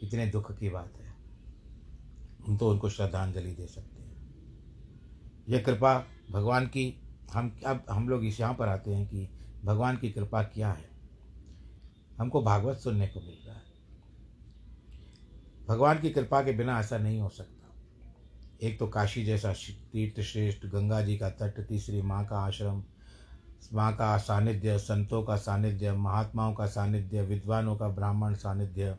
कितने 0.00 0.26
दुख 0.26 0.58
की 0.58 0.70
बात 0.70 0.92
है। 0.96 1.14
हम 2.46 2.56
तो 2.56 2.70
उनको 2.70 2.88
श्रद्धांजलि 2.88 3.52
दे 3.52 3.66
सकते 3.66 4.02
हैं। 4.02 4.08
यह 5.48 5.62
कृपा 5.62 6.06
भगवान 6.30 6.66
की, 6.66 7.02
हम 7.32 7.60
अब 7.66 7.84
हम 7.90 8.08
लोग 8.08 8.24
इस 8.24 8.40
यहाँ 8.40 8.54
पर 8.54 8.68
आते 8.68 8.94
हैं 8.94 9.06
कि 9.06 9.28
भगवान 9.64 9.96
की 9.96 10.10
कृपा 10.10 10.42
क्या 10.42 10.72
है? 10.72 10.88
हमको 12.18 12.42
भागवत 12.42 12.76
सुनने 12.76 13.06
को 13.06 13.20
मिल 13.20 13.38
रहा 13.46 13.56
है। 13.56 13.62
भगवान 15.68 16.00
की 16.00 16.10
कृपा 16.10 16.42
के 16.42 16.52
बिना 16.52 16.80
ऐसा 16.80 16.98
नहीं 16.98 17.20
हो 17.20 17.28
सकता। 17.28 17.74
एक 18.62 18.78
तो 18.78 18.88
काशी 18.88 19.24
जैसा 19.24 19.52
तीर्थ 19.92 20.20
श्रेष्ठ, 20.20 20.66
गंगा 20.66 21.02
जी 21.02 21.18
का 21.18 21.30
तट, 21.30 21.66
तीसरी 21.66 22.02
माँ 22.02 22.26
का 22.26 22.36
आश्रम 22.36 22.84
माँ 23.72 23.96
का 23.96 24.18
सानिध्य, 24.18 24.78
संतों 24.78 25.22
का 25.22 25.36
सानिध्य, 25.36 25.92
महात्माओं 25.92 26.54
का 26.54 26.66
सानिध्य, 26.66 27.22
विद्वानों 27.22 27.76
का 27.76 27.88
ब्राह्मण 27.88 28.34
सानिध्य। 28.34 28.96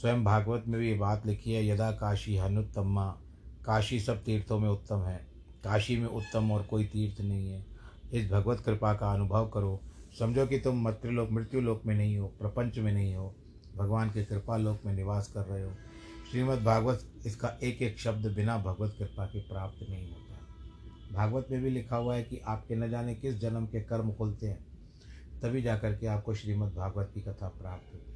स्वयं 0.00 0.24
भागवत 0.24 0.64
में 0.68 0.80
भी 0.80 0.94
बात 0.94 1.26
लिखी 1.26 1.52
है, 1.52 1.66
यदा 1.66 1.90
काशी 1.90 2.36
हनुत्तमा 2.36 3.16
काशी 3.64 4.00
सब 4.00 4.24
तीर्थों 4.24 4.58
में 4.58 4.68
उत्तम 4.68 4.98
है। 4.98 5.26
काशी 5.64 5.96
में 5.96 6.06
उत्तम 6.06 6.52
और 6.52 6.62
कोई 6.62 6.84
तीर्थ 6.84 7.20
नहीं 7.20 7.50
है। 7.50 7.66
इस 8.12 8.30
भगवत 8.30 8.60
कृपा 8.60 8.94
का 8.94 9.12
अनुभव 9.12 9.50
करो। 9.54 9.80
समझो 10.18 10.46
कि 10.46 10.58
तुम 10.58 10.84
मृत्युलोक 10.84 11.30
मृत्यु 11.30 11.60
लोक 11.60 11.82
में 11.86 11.94
नहीं 11.94 12.18
हो, 12.18 12.26
प्रपंच 12.26 12.78
में 12.78 12.92
नहीं 12.92 13.14
हो। 13.14 13.34
भगवान 13.76 14.10
के 14.10 14.24
कृपा 14.24 14.56
लोक 14.56 14.80
में 14.86 14.94
निवास 14.94 15.28
कर 15.28 15.40
रहे 15.40 15.62
हो। 15.62 15.72
श्रीमद् 16.30 16.64
भागवत 16.64 17.12
इसका 17.26 17.58
एक 17.62 17.82
एक 17.82 17.98
शब्द 17.98 18.26
बिना 18.26 18.58
भगवत 18.58 18.96
कृपा 18.98 19.26
के 19.26 19.40
प्राप्त 19.40 19.86
नहीं 19.90 20.10
होता। 20.10 20.33
भागवत 21.14 21.46
में 21.50 21.62
भी 21.62 21.70
लिखा 21.70 21.96
हुआ 21.96 22.16
है 22.16 22.22
कि 22.22 22.38
आपके 22.38 22.74
न 22.74 22.90
जाने 22.90 23.14
किस 23.14 23.34
जन्म 23.34 23.66
के 23.66 23.80
कर्म 23.80 24.12
खुलते 24.12 24.46
हैं, 24.46 24.66
तभी 25.42 25.62
जाकर 25.62 25.94
के 25.94 26.06
आपको 26.06 26.34
श्रीमद् 26.34 26.74
भागवत 26.74 27.10
की 27.14 27.20
कथा 27.20 27.48
प्राप्त 27.48 27.94
होती 27.94 28.10
है 28.10 28.14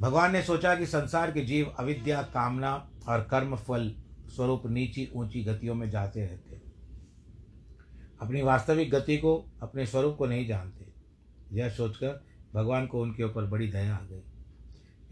भगवान 0.00 0.32
ने 0.32 0.42
सोचा 0.42 0.74
कि 0.74 0.86
संसार 0.86 1.32
के 1.32 1.40
जीव 1.40 1.74
अविद्या, 1.78 2.22
कामना 2.22 2.90
और 3.08 3.22
कर्म 3.22 3.56
फल 3.56 3.94
स्वरूप 4.36 4.62
नीची, 4.66 5.10
ऊँची 5.16 5.44
गतियों 5.44 5.74
में 5.74 5.90
जाते 5.90 6.20
रहते 6.20 6.54
हैं। 6.54 6.62
अपनी 8.20 8.42
वास्तविक 8.42 8.90
गति 8.90 9.16
को, 9.16 9.44
अपने 9.62 9.86
स्वरूप 9.86 10.16
को 10.16 10.26
नहीं 10.26 10.46
जानते। 10.46 10.86
यह 11.52 11.68
सोचकर 11.68 12.24
भगवान 12.54 12.86
को 12.86 13.02
उनके 13.02 13.24
ऊपर 13.24 13.44
बड़ी 13.44 13.68
दया 13.72 13.94
आ 13.94 14.00
गई। 14.00 14.22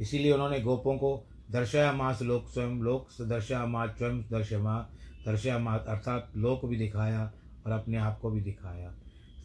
इसीलिए 0.00 0.32
उन्होंने 0.32 0.60
गोपों 0.60 0.96
को 0.96 1.26
दर्शया 1.50 1.92
मास 1.92 2.22
लोक 2.22 2.48
स्वयं, 2.48 2.70
लोक 2.70 3.08
दर्शया 3.22 3.66
मास 3.66 3.90
स्वयं 3.90 4.22
दर्शया 4.22 4.90
मास 5.28 5.84
अर्थात 5.88 6.32
लोक 6.36 6.64
भी 6.64 6.76
दिखाया 6.76 7.32
और 7.66 7.72
अपने 7.72 7.96
आप 7.96 8.18
को 8.20 8.30
भी 8.30 8.40
दिखाया। 8.40 8.94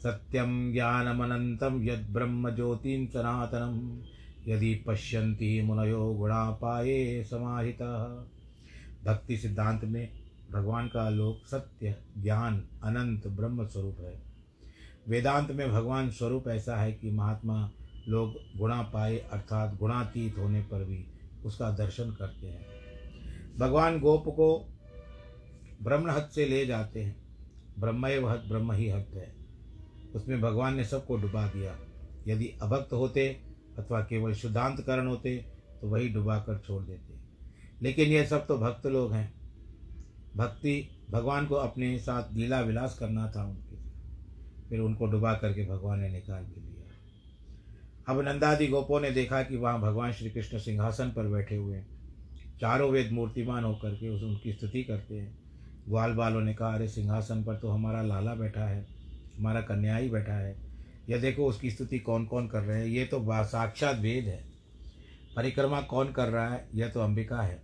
सत्यम 0.03 0.73
ज्ञानमनंतम 0.73 1.83
यद 1.83 2.07
ब्रह्म 2.11 2.55
ज्योतिम 2.55 3.05
सनातनम 3.05 4.01
यदि 4.51 4.75
पश्यन्ति 4.75 5.61
मुनयो 5.61 6.13
गुणापाए 6.13 7.23
समाहिता। 7.23 8.27
भक्ति 9.05 9.37
सिद्धांत 9.37 9.83
में 9.83 10.09
भगवान 10.51 10.87
का 10.87 11.09
लोक 11.09 11.47
सत्य, 11.47 11.95
ज्ञान, 12.17 12.63
अनंत 12.83 13.27
ब्रह्म 13.27 13.65
स्वरूप 13.65 13.97
है। 13.99 14.21
वेदांत 15.07 15.51
में 15.51 15.71
भगवान 15.71 16.09
स्वरूप 16.09 16.47
ऐसा 16.47 16.77
है 16.77 16.91
कि 16.91 17.11
महात्मा 17.11 17.71
लोग 18.07 18.33
गुणा 18.57 18.81
पाए, 18.81 19.17
अर्थात 19.17 19.77
गुणातीत 19.77 20.37
होने 20.37 20.61
पर 20.61 20.83
भी 20.83 21.05
उसका 21.45 21.71
दर्शन 21.71 22.11
करते 22.11 22.47
हैं। 22.47 22.65
भगवान 23.57 23.99
गोप 23.99 24.23
को 24.27 24.69
ब्रह्म 25.81 26.11
हद 26.11 26.29
से 26.35 26.45
ले 26.45 26.65
जाते 26.65 27.03
हैं। 27.03 27.15
ब्रह्म 27.79 28.05
हद 28.05 28.45
ब्रह्म 28.49 28.71
ही 28.71 28.89
हद 28.89 29.05
है। 29.13 29.35
उसमें 30.15 30.41
भगवान 30.41 30.75
ने 30.75 30.83
सबको 30.83 31.17
डुबा 31.17 31.47
दिया। 31.47 31.79
यदि 32.27 32.53
अभक्त 32.61 32.93
होते 32.93 33.29
अथवा 33.79 34.01
केवल 34.01 34.33
शुद्धांतकरण 34.33 35.07
होते 35.07 35.45
तो 35.81 35.89
वही 35.89 36.09
डुबा 36.09 36.37
कर 36.37 36.57
छोड़ 36.57 36.83
देते। 36.83 37.13
लेकिन 37.81 38.09
ये 38.09 38.25
सब 38.25 38.47
तो 38.47 38.57
भक्त 38.57 38.85
लोग 38.85 39.13
हैं। 39.13 39.33
भक्ति 40.35 41.05
भगवान 41.11 41.45
को 41.45 41.55
अपने 41.55 41.99
साथ 41.99 42.33
लीला 42.33 42.61
विलास 42.61 42.99
करना 42.99 43.31
था 43.35 43.43
उनके 43.43 43.77
फिर 44.69 44.79
उनको 44.79 45.05
डुबा 45.05 45.33
करके 45.33 45.65
भगवान 45.65 45.99
ने 45.99 46.09
निकाल 46.09 46.43
के 46.43 46.61
लिया। 46.61 46.77
अब 48.13 48.21
नंदादि 48.21 48.67
गोपों 48.67 49.01
ने 49.01 49.11
देखा 49.11 49.43
कि 49.43 49.57
वहाँ 49.57 49.81
भगवान 49.81 50.11
श्री 50.11 50.29
कृष्ण 50.29 50.59
सिंहासन 50.59 51.09
पर 51.09 51.27
बैठे 51.27 51.55
हुए 51.55 51.77
हैं। 51.77 51.97
चारों 52.61 52.91
वेद 52.91 53.11
मूर्तिमान 53.11 53.63
होकर 53.63 53.95
के 53.95 54.09
उस, 54.09 54.23
उनकी 54.23 54.53
स्तुति 54.53 54.83
करते 54.83 55.15
हैं। 55.15 55.46
ग्वाल 55.89 56.13
बालों 56.13 56.41
ने 56.41 56.53
कहा, 56.53 56.73
अरे 56.75 56.87
सिंहासन 56.87 57.43
पर 57.43 57.55
तो 57.55 57.69
हमारा 57.69 58.01
लाला 58.01 58.33
बैठा 58.35 58.65
है, 58.65 58.85
हमारा 59.37 59.61
कन्या 59.61 59.95
ही 59.97 60.09
बैठा 60.09 60.33
है। 60.33 60.55
यह 61.09 61.21
देखो 61.21 61.45
उसकी 61.45 61.71
स्तुति 61.71 61.99
कौन 61.99 62.25
कौन 62.25 62.47
कर 62.47 62.61
रहे 62.61 62.79
हैं। 62.79 62.87
ये 62.87 63.05
तो 63.05 63.23
साक्षात 63.43 63.99
वेद 63.99 64.25
है। 64.25 64.43
परिक्रमा 65.35 65.81
कौन 65.81 66.11
कर 66.11 66.27
रहा 66.27 66.49
है? 66.49 66.67
यह 66.75 66.89
तो 66.89 66.99
अंबिका 66.99 67.41
है। 67.41 67.61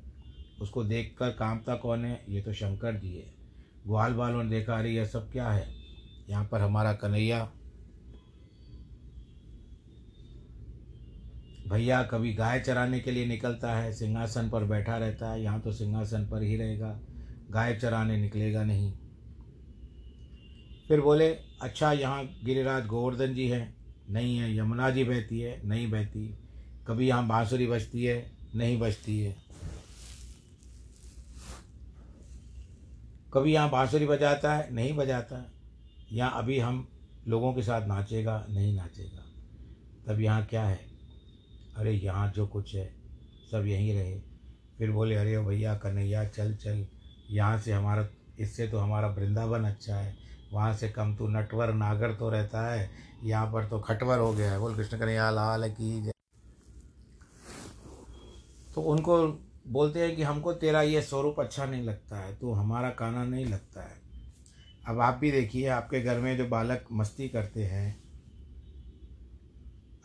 उसको 0.61 0.83
देखकर 0.83 1.29
कामता 1.29 1.75
कौन 1.75 2.05
है? 2.05 2.23
ये 2.29 2.41
तो 2.41 2.53
शंकर 2.53 2.95
जी 2.95 3.15
है। 3.15 3.25
ग्वाल 3.87 4.13
बालों 4.13 4.43
ने 4.43 4.49
देखा, 4.49 4.77
अरे 4.77 4.91
यह 4.91 5.05
सब 5.05 5.31
क्या 5.31 5.49
है? 5.49 5.67
यहाँ 6.29 6.47
पर 6.51 6.61
हमारा 6.61 6.93
कन्हैया। 6.93 7.43
भैया, 11.67 12.03
कभी 12.03 12.33
गाय 12.33 12.59
चराने 12.59 12.99
के 12.99 13.11
लिए 13.11 13.25
निकलता 13.25 13.75
है, 13.75 13.93
सिंहासन 13.93 14.49
पर 14.49 14.63
बैठा 14.63 14.97
रहता 14.97 15.31
है। 15.31 15.41
यहाँ 15.43 15.59
तो 15.61 15.71
सिंहासन 15.71 16.27
पर 16.27 16.41
ही 16.41 16.55
रहेगा। 16.55 16.99
गाय 17.53 17.75
चराने 17.75 18.17
निकलेगा 18.17 18.63
नहीं। 18.63 18.93
फिर 20.87 21.01
बोले 21.01 21.29
अच्छा 21.61 21.91
यहाँ 21.91 22.39
गिरिराज 22.43 22.85
गोवर्धन 22.85 23.33
जी 23.33 23.47
हैं। 23.47 23.77
नहीं 24.09 24.37
है, 24.37 24.57
यमुना 24.57 24.89
जी 24.89 25.03
बहती 25.03 25.39
है, 25.39 25.67
नहीं 25.67 25.91
बहती। 25.91 26.37
कभी 26.87 27.07
यहाँ 27.07 27.27
बांसुरी 27.27 27.67
बजती 27.67 28.03
है, 28.03 28.31
नहीं 28.55 28.79
बजती 28.79 29.19
है। 29.19 29.35
कभी 33.33 33.53
यहाँ 33.53 33.69
बांसुरी 33.69 34.05
बजाता 34.05 34.53
है, 34.53 34.73
नहीं 34.73 34.95
बजाता। 34.95 35.37
है 35.37 35.45
यहाँ 36.11 36.33
अभी 36.35 36.59
हम 36.59 36.87
लोगों 37.27 37.53
के 37.53 37.61
साथ 37.61 37.87
नाचेगा, 37.87 38.45
नहीं 38.49 38.75
नाचेगा। 38.75 39.25
तब 40.07 40.21
यहाँ 40.21 40.45
क्या 40.45 40.63
है? 40.63 40.79
अरे, 41.77 41.91
यहाँ 41.91 42.31
जो 42.31 42.47
कुछ 42.47 42.75
है, 42.75 42.93
सब 43.51 43.65
यहीं 43.65 43.93
रहे। 43.93 44.19
फिर 44.77 44.91
बोले, 44.91 45.15
अरे 45.15 45.39
भैया, 45.39 45.75
कन्हैया, 45.75 46.25
चल 46.25 46.55
चल। 46.55 46.87
यहाँ 47.29 47.57
से 47.59 47.71
हमारा, 47.71 48.07
इससे 48.39 48.67
तो 48.67 48.79
हमारा 48.79 49.07
वृंदावन 49.09 49.65
अच्छा 49.65 49.95
है। 49.95 50.15
वहाँ 50.53 50.73
से 50.73 50.89
कम 50.89 51.15
तो 51.15 51.27
नटवर 51.29 51.73
नागर 51.73 52.13
तो 52.13 52.29
रहता 52.29 52.67
है, 52.67 52.89
यहाँ 53.23 53.51
पर 53.53 53.67
तो 53.67 53.79
खटवर 53.79 54.19
हो 54.19 54.33
गया 54.33 54.51
है। 54.51 54.59
बोल 54.59 54.75
कृष्ण 54.75 54.99
कन्हैया, 54.99 55.29
लाल 55.29 55.69
की 55.71 56.11
तो 58.75 58.81
उनको 58.81 59.15
बोलते 59.67 59.99
हैं 59.99 60.15
कि 60.15 60.23
हमको 60.23 60.53
तेरा 60.53 60.81
ये 60.81 61.01
स्वरूप 61.01 61.39
अच्छा 61.39 61.65
नहीं 61.65 61.83
लगता 61.83 62.17
है 62.17 62.33
तो 62.35 62.53
हमारा 62.53 62.89
काना 62.91 63.23
नहीं 63.23 63.45
लगता 63.45 63.81
है। 63.81 64.01
अब 64.83 64.99
आप 64.99 65.17
भी 65.17 65.31
देखिए, 65.31 65.67
आपके 65.67 66.01
घर 66.01 66.19
में 66.19 66.35
जो 66.37 66.47
बालक 66.47 66.85
मस्ती 66.91 67.27
करते 67.29 67.63
हैं, 67.63 67.95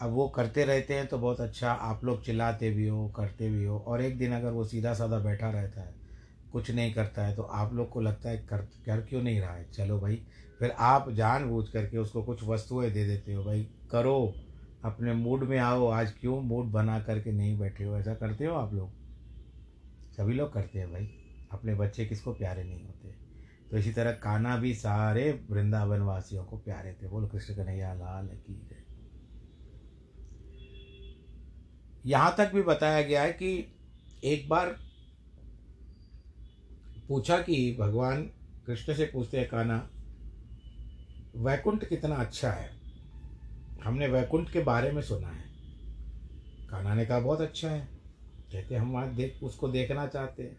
अब 0.00 0.10
वो 0.10 0.28
करते 0.28 0.64
रहते 0.64 0.94
हैं 0.94 1.06
तो 1.06 1.18
बहुत 1.18 1.40
अच्छा 1.40 1.72
आप 1.72 2.04
लोग 2.04 2.24
चिल्लाते 2.24 2.70
भी 2.70 2.86
हो, 2.88 3.08
करते 3.08 3.48
भी 3.50 3.64
हो, 3.64 3.78
और 3.78 4.02
एक 4.02 4.18
दिन 4.18 4.32
अगर 4.32 4.50
वो 4.50 4.64
सीधा 4.64 4.92
साधा 4.94 5.18
बैठा 5.20 5.50
रहता 5.50 5.80
है 5.80 5.94
कुछ 6.52 6.70
नहीं 6.70 6.94
करता 6.94 7.26
है 7.26 7.36
तो 7.36 7.42
आप 7.42 7.74
लोग 7.74 7.90
को 7.90 8.00
लगता 8.00 8.28
है 8.28 8.38
कर 8.38 8.58
कर 8.58 9.00
क्यों 9.00 9.22
नहीं 9.22 9.40
रहा 9.40 9.54
है? 9.54 9.70
चलो 9.70 10.00
भाई, 10.00 10.26
फिर 10.58 10.70
आप 10.70 11.10
जान 11.10 11.50
बूझ 11.50 11.68
करके 11.68 11.98
उसको 11.98 12.22
कुछ 12.22 12.44
वस्तुएँ 12.44 12.90
दे 12.90 13.06
देते 13.06 13.34
हो, 13.34 13.44
भाई, 13.44 13.68
करो। 13.90 14.34
अपने 14.84 15.12
मूड 15.12 15.44
में 15.44 15.58
आओ, 15.58 15.86
आज 15.86 16.12
क्यों 16.20 16.40
मूड 16.40 16.64
बना 16.64 17.00
करके 17.00 17.32
नहीं 17.32 17.58
बैठे 17.58 17.84
हो? 17.84 17.96
ऐसा 17.96 18.14
करते 18.14 18.44
हो 18.44 18.54
आप 18.54 18.74
लोग? 18.74 18.92
सभी 20.12 20.34
लोग 20.34 20.52
करते 20.52 20.78
हैं 20.78 20.92
भाई, 20.92 21.06
अपने 21.52 21.74
बच्चे 21.74 22.06
किसको 22.06 22.32
प्यारे 22.32 22.64
नहीं 22.64 22.86
होते? 22.86 23.08
तो 23.70 23.76
इसी 23.76 23.92
तरह 23.92 24.12
काना 24.12 24.56
भी 24.56 24.74
सारे 24.74 25.44
वृंदावन 25.50 26.00
वासियों 26.00 26.44
को 26.44 26.56
प्यारे 26.56 26.96
थे। 27.02 27.08
बोलो, 27.08 27.26
कृष्ण 27.26 27.54
कन्हैया, 27.54 27.94
लाल 27.94 28.26
की 28.26 28.54
जय। 28.54 28.84
यहाँ 32.06 32.34
तक 32.38 32.52
भी 32.54 32.62
बताया 32.62 33.02
गया 33.02 33.22
है 33.22 33.32
कि 33.32 33.76
एक 34.24 34.48
बार 34.48 34.87
पूछा 37.08 37.38
कि 37.38 37.76
भगवान 37.80 38.22
कृष्ण 38.66 38.94
से 38.94 39.06
पूछते 39.06 39.38
हैं 39.38 39.48
काना 39.48 39.90
वैकुंठ 41.36 41.84
कितना 41.84 42.16
अच्छा 42.16 42.50
है? 42.50 42.70
हमने 43.84 44.08
वैकुंठ 44.08 44.52
के 44.52 44.60
बारे 44.60 44.92
में 44.92 45.02
सुना 45.02 45.28
है। 45.28 45.44
काना 46.70 46.94
ने 46.94 47.06
कहा, 47.06 47.20
बहुत 47.20 47.40
अच्छा 47.40 47.70
है। 47.70 47.88
कहते 48.52 48.74
हम 48.74 48.90
वहाँ 48.90 49.14
देख, 49.14 49.42
उसको 49.42 49.68
देखना 49.68 50.06
चाहते 50.06 50.42
हैं। 50.42 50.56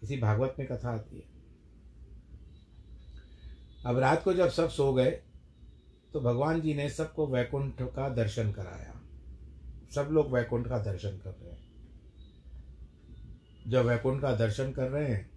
किसी 0.00 0.16
भागवत 0.16 0.56
में 0.58 0.68
कथा 0.68 0.90
आती 0.90 1.16
है। 1.16 1.34
अब 3.86 3.98
रात 3.98 4.24
को 4.24 4.34
जब 4.34 4.48
सब 4.48 4.70
सो 4.70 4.92
गए 4.92 5.10
तो 6.12 6.20
भगवान 6.20 6.60
जी 6.60 6.74
ने 6.74 6.88
सबको 6.88 7.26
वैकुंठ 7.26 7.82
का 7.82 8.08
दर्शन 8.08 8.52
कराया। 8.52 9.00
सब 9.94 10.10
लोग 10.12 10.32
वैकुंठ 10.32 10.68
का 10.68 10.78
दर्शन 10.78 11.10
कर 11.10 11.30
रहे 11.30 11.50
हैं। 11.50 11.64
जब 13.68 13.84
वैकुंठ 13.84 14.22
का 14.22 14.32
दर्शन 14.32 14.72
कर 14.72 14.88
रहे 14.88 15.08
हैं 15.08 15.33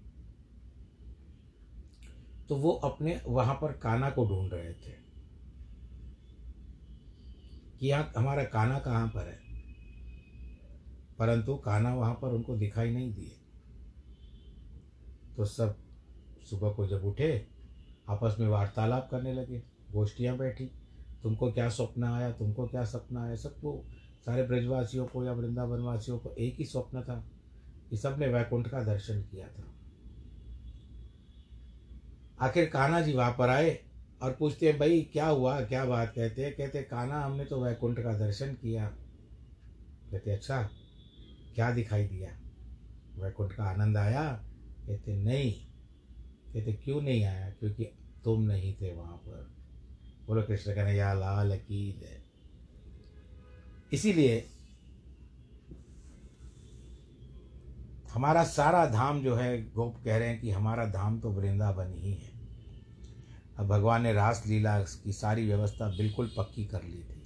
तो 2.49 2.55
वो 2.55 2.71
अपने 2.71 3.21
वहाँ 3.27 3.55
पर 3.55 3.71
काना 3.71 4.09
को 4.09 4.25
ढूंढ 4.25 4.53
रहे 4.53 4.73
थे 4.73 5.07
कि 7.79 7.87
यहाँ 7.87 8.13
हमारा 8.17 8.43
काना 8.43 8.79
कहाँ 8.79 9.07
पर 9.07 9.27
है? 9.27 9.39
परंतु 11.19 11.55
काना 11.55 11.95
वहाँ 11.95 12.13
पर 12.13 12.27
उनको 12.27 12.57
दिखाई 12.57 12.91
नहीं 12.91 13.13
दिए। 13.13 13.31
तो 15.37 15.45
सब 15.45 15.77
सुबह 16.49 16.71
को 16.71 16.87
जब 16.87 17.05
उठे, 17.05 17.47
आपस 18.09 18.35
में 18.39 18.47
वार्तालाप 18.47 19.07
करने 19.11 19.33
लगे, 19.33 19.63
गोष्ठियाँ 19.91 20.37
बैठी, 20.37 20.71
तुमको 21.23 21.51
क्या 21.51 21.69
स्वप्न 21.69 22.03
आया? 22.03 22.31
तुमको 22.31 22.67
क्या 22.67 22.83
सपना 22.83 23.23
आया? 23.23 23.35
सबको 23.35 23.85
सारे 24.25 24.43
ब्रजवासियों 24.43 25.07
को 25.07 25.23
या 25.25 25.31
वृंदावनवासियों 25.31 26.19
को 26.19 26.29
एक 26.29 26.55
ही 26.55 26.65
स्वप्न 26.65 27.01
था 27.01 27.27
कि 27.89 27.97
सबने 27.97 28.27
वैकुंठ 28.27 28.67
का 28.67 28.83
दर्शन 28.83 29.21
किया 29.21 29.47
था। 29.47 29.63
आखिर 32.41 32.69
कान्हा 32.69 33.01
जी 33.01 33.13
वहाँ 33.13 33.35
पर 33.37 33.49
आए 33.49 33.85
और 34.21 34.31
पूछते 34.33 34.69
हैं, 34.69 34.79
भाई, 34.79 35.09
क्या 35.13 35.27
हुआ? 35.27 35.61
क्या 35.61 35.85
बात? 35.85 36.13
कहते 36.15 36.45
हैं, 36.45 36.55
कहते 36.55 36.81
कान्हा, 36.81 37.25
हमने 37.25 37.45
तो 37.45 37.63
वैकुंठ 37.63 37.99
का 37.99 38.13
दर्शन 38.13 38.53
किया। 38.53 38.85
कहते 40.11 40.31
अच्छा 40.31 40.69
क्या 41.55 41.71
दिखाई 41.71 42.07
दिया? 42.07 42.29
वैकुंठ 43.17 43.53
का 43.53 43.63
आनंद 43.63 43.97
आया, 43.97 44.43
कहते 44.87 45.15
नहीं। 45.15 45.53
कहते 46.53 46.73
क्यों 46.73 47.01
नहीं 47.01 47.23
आया? 47.23 47.49
क्योंकि 47.49 47.83
तुम 48.23 48.41
नहीं 48.41 48.73
थे 48.73 48.93
वहाँ 48.93 49.17
पर। 49.17 49.51
बोलो, 50.27 50.41
कृष्ण 50.41 50.75
कहने 50.75 50.93
या 50.93 51.13
लाल 51.13 51.57
की 51.57 52.01
इसीलिए 53.93 54.49
हमारा 58.13 58.43
सारा 58.43 58.85
धाम 58.85 59.21
जो 59.21 59.35
है, 59.35 59.57
गोप 59.63 59.95
कह 60.05 60.17
रहे 60.17 60.27
हैं 60.27 60.39
कि 60.41 60.51
हमारा 60.51 60.85
धाम 60.85 61.19
तो 61.19 61.29
वृंदावन 61.29 61.93
ही 61.93 62.11
है। 62.11 62.31
अब 63.59 63.67
भगवान 63.67 64.01
ने 64.01 64.13
रास 64.13 64.43
लीला 64.47 64.79
की 64.79 65.13
सारी 65.13 65.45
व्यवस्था 65.45 65.87
बिल्कुल 65.87 66.31
पक्की 66.37 66.65
कर 66.65 66.83
ली 66.83 67.03
थी। 67.03 67.21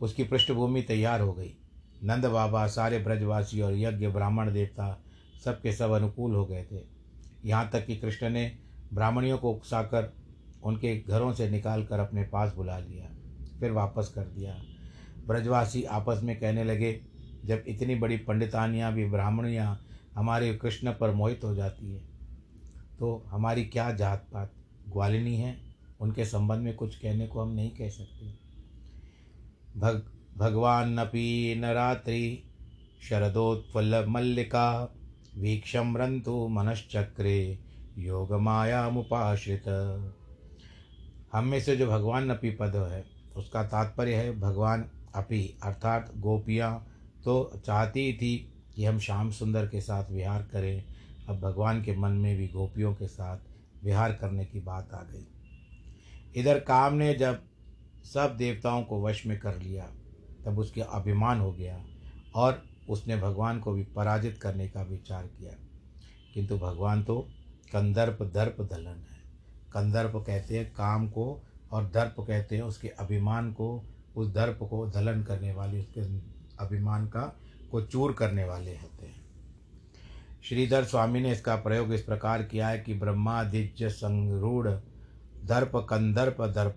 उसकी 0.00 0.24
पृष्ठभूमि 0.24 0.82
तैयार 0.82 1.20
हो 1.20 1.32
गई। 1.32 1.52
नंद 2.04 2.26
बाबा, 2.26 2.66
सारे 2.66 2.98
ब्रजवासी 2.98 3.60
और 3.60 3.74
यज्ञ 3.74 4.08
ब्राह्मण 4.08 4.52
देवता 4.52 5.04
सबके 5.44 5.72
सब 5.72 5.90
अनुकूल 5.90 6.34
हो 6.34 6.44
गए 6.46 6.64
थे। 6.72 6.84
यहाँ 7.44 7.68
तक 7.72 7.86
कि 7.86 7.96
कृष्ण 7.96 8.30
ने 8.30 8.58
ब्राह्मणियों 8.94 9.38
को 9.38 9.52
उकसाकर 9.52 10.12
उनके 10.62 10.96
घरों 11.00 11.32
से 11.32 11.48
निकाल 11.50 11.84
कर 11.84 11.98
अपने 11.98 12.22
पास 12.22 12.54
बुला 12.54 12.78
लिया, 12.78 13.06
फिर 13.60 13.70
वापस 13.70 14.12
कर 14.14 14.24
दिया। 14.28 14.56
ब्रजवासी 15.26 15.82
आपस 15.82 16.20
में 16.22 16.38
कहने 16.40 16.64
लगे 16.64 16.92
जब 17.44 17.64
इतनी 17.68 17.94
बड़ी 17.94 18.16
पंडितानियाँ 18.16 18.92
भी 18.92 19.04
ब्राह्मणियाँ 19.04 19.86
हमारे 20.14 20.54
कृष्ण 20.54 20.92
पर 20.92 21.10
मोहित 21.10 21.40
हो 21.44 21.54
जाती 21.54 21.92
है 21.92 22.00
तो 22.98 23.24
हमारी 23.28 23.64
क्या 23.64 23.90
जात 23.92 24.26
पात 24.32 24.52
ग्वालिनी 24.88 25.36
है? 25.36 25.66
उनके 26.00 26.24
संबंध 26.24 26.58
में 26.58 26.74
कुछ 26.74 26.96
कहने 26.96 27.26
को 27.26 27.40
हम 27.40 27.48
नहीं 27.48 27.70
कह 27.70 27.88
सकते। 27.88 28.26
भग, 29.80 30.02
भगवान 30.38 31.00
नपी 31.00 31.54
नरात्रि 31.54 32.42
शरदोत्फल 33.02 34.04
मल्लिका 34.08 34.94
वीक्षम 35.38 35.96
रंतु 35.96 36.48
मनश्चक्रे 36.48 37.58
योग 37.98 38.32
माया 38.32 38.88
मुपाश्रित 38.90 39.68
हम 41.32 41.44
में 41.44 41.60
से 41.60 41.76
जो 41.76 41.86
भगवान 41.86 42.30
नपी 42.30 42.50
पद 42.50 42.76
है, 42.76 43.04
उसका 43.36 43.62
तात्पर्य 43.64 44.14
है 44.14 44.40
भगवान 44.40 44.84
अपी, 45.14 45.58
अर्थात 45.62 46.12
गोपियाँ 46.16 46.95
तो 47.26 47.60
चाहती 47.66 48.12
थी 48.12 48.52
कि 48.74 48.84
हम 48.84 48.98
श्याम 48.98 49.30
सुंदर 49.30 49.66
के 49.66 49.80
साथ 49.80 50.10
विहार 50.10 50.42
करें। 50.42 50.84
अब 51.28 51.40
भगवान 51.40 51.82
के 51.82 51.96
मन 51.96 52.10
में 52.10 52.36
भी 52.36 52.48
गोपियों 52.48 52.94
के 52.94 53.06
साथ 53.06 53.38
विहार 53.84 54.12
करने 54.12 54.44
की 54.44 54.60
बात 54.60 54.94
आ 54.94 55.02
गई। 55.02 55.26
इधर 56.36 56.60
काम 56.60 56.94
ने 56.94 57.14
जब 57.14 57.42
सब 58.04 58.36
देवताओं 58.36 58.82
को 58.82 59.02
वश 59.02 59.26
में 59.26 59.40
कर 59.40 59.58
लिया, 59.58 59.90
तब 60.44 60.58
उसके 60.58 60.80
अभिमान 60.80 61.40
हो 61.40 61.52
गया 61.52 61.84
और 62.34 62.62
उसने 62.88 63.16
भगवान 63.16 63.60
को 63.60 63.72
भी 63.72 63.84
पराजित 63.84 64.38
करने 64.38 64.68
का 64.68 64.82
विचार 64.82 65.26
किया। 65.26 65.52
किंतु 66.34 66.58
भगवान 66.58 67.04
तो 67.04 67.28
कंदर्प 67.72 68.22
दर्प 68.22 68.56
दलन 68.60 68.86
है। 68.86 69.18
कंदर्प 69.72 70.12
कहते 70.16 70.58
हैं 70.58 70.72
काम 70.72 71.08
को 71.08 71.42
और 71.72 71.84
दर्प 71.84 72.14
कहते 72.20 72.56
हैं 72.56 72.62
उसके 72.62 72.88
अभिमान 72.88 73.52
को, 73.52 73.84
उस 74.16 74.34
दर्प 74.34 74.58
को 74.62 74.86
दलन 74.86 75.22
करने 75.22 75.54
वाली 75.54 75.80
उसके 75.80 76.35
अभिमान 76.60 77.06
का 77.06 77.32
को 77.70 77.80
चूर 77.82 78.12
करने 78.12 78.44
वाले 78.44 78.70
होते 78.72 79.06
हैं। 79.06 79.24
श्रीधर 80.44 80.84
स्वामी 80.84 81.20
ने 81.20 81.32
इसका 81.32 81.56
प्रयोग 81.56 81.92
इस 81.94 82.02
प्रकार 82.02 82.42
किया 82.42 82.68
है 82.68 82.78
कि 82.78 82.94
ब्रह्मादिज 82.94 83.82
संरूढ़ 83.92 84.68
दर्प 85.46 85.72
कंदर्प 85.90 86.40
दर्प 86.54 86.76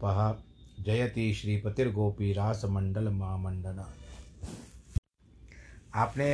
जयति 0.79 1.33
श्रीपतिर्गोपी 1.33 2.31
रास 2.33 2.61
मंडल 2.65 3.07
महामंडना 3.09 3.87
आपने 5.95 6.29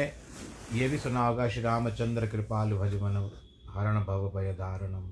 ये 0.73 0.87
भी 0.89 0.97
सुना 0.97 1.25
होगा 1.27 1.47
श्री 1.49 1.61
रामचंद्र 1.61 2.27
कृपाल 2.27 2.73
भजमन 2.73 3.29
हरण 3.69 4.03
भव 4.03 4.29
भय 4.35 4.53
धारणम 4.53 5.09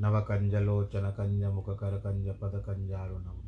नवकंजलोचन 0.00 1.10
कंज 1.10 1.44
मुख 1.44 1.70
कर 1.80 1.98
कंज 1.98 2.28
पद 2.40 2.62
कंजारुणम 2.66 3.40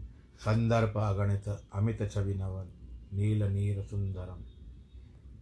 कंदर्प 0.44 0.99
अगणित 0.99 1.49
अमित 1.49 2.03
छवि 2.12 2.35
नवन 2.35 2.68
नील 3.14 3.42
नीर 3.42 3.83
सुंदरम 3.83 4.42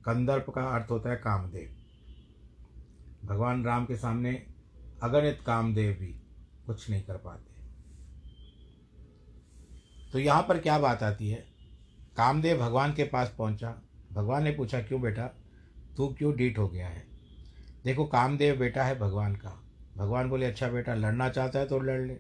कंदर्प 0.04 0.50
का 0.50 0.62
अर्थ 0.62 0.90
होता 0.90 1.10
है 1.10 1.16
कामदेव 1.16 1.68
भगवान 3.28 3.64
राम 3.64 3.84
के 3.84 3.96
सामने 3.96 4.46
अगणित 5.02 5.40
कामदेव 5.46 5.92
भी 5.92 6.20
कुछ 6.66 6.90
नहीं 6.90 7.02
कर 7.02 7.16
पाते। 7.16 7.52
तो 10.12 10.18
यहाँ 10.18 10.42
पर 10.42 10.58
क्या 10.58 10.78
बात 10.78 11.02
आती 11.02 11.28
है? 11.28 11.44
कामदेव 12.16 12.58
भगवान 12.58 12.92
के 12.92 13.04
पास 13.04 13.34
पहुँचा। 13.38 13.82
भगवान 14.12 14.44
ने 14.44 14.50
पूछा, 14.50 14.80
क्यों 14.80 15.00
बेटा? 15.00 15.26
तू 15.96 16.08
क्यों 16.08 16.36
डीट 16.36 16.58
हो 16.58 16.68
गया 16.68 16.88
है? 16.88 17.04
देखो, 17.84 18.04
कामदेव 18.04 18.56
बेटा 18.56 18.84
है 18.84 18.98
भगवान 18.98 19.36
का। 19.36 19.62
भगवान 19.96 20.28
बोले 20.28 20.46
अच्छा 20.46 20.68
बेटा, 20.68 20.94
लड़ना 20.94 21.28
चाहता 21.28 21.58
है 21.58 21.66
तो 21.66 21.80
लड़ 21.80 22.00
ले। 22.00 22.18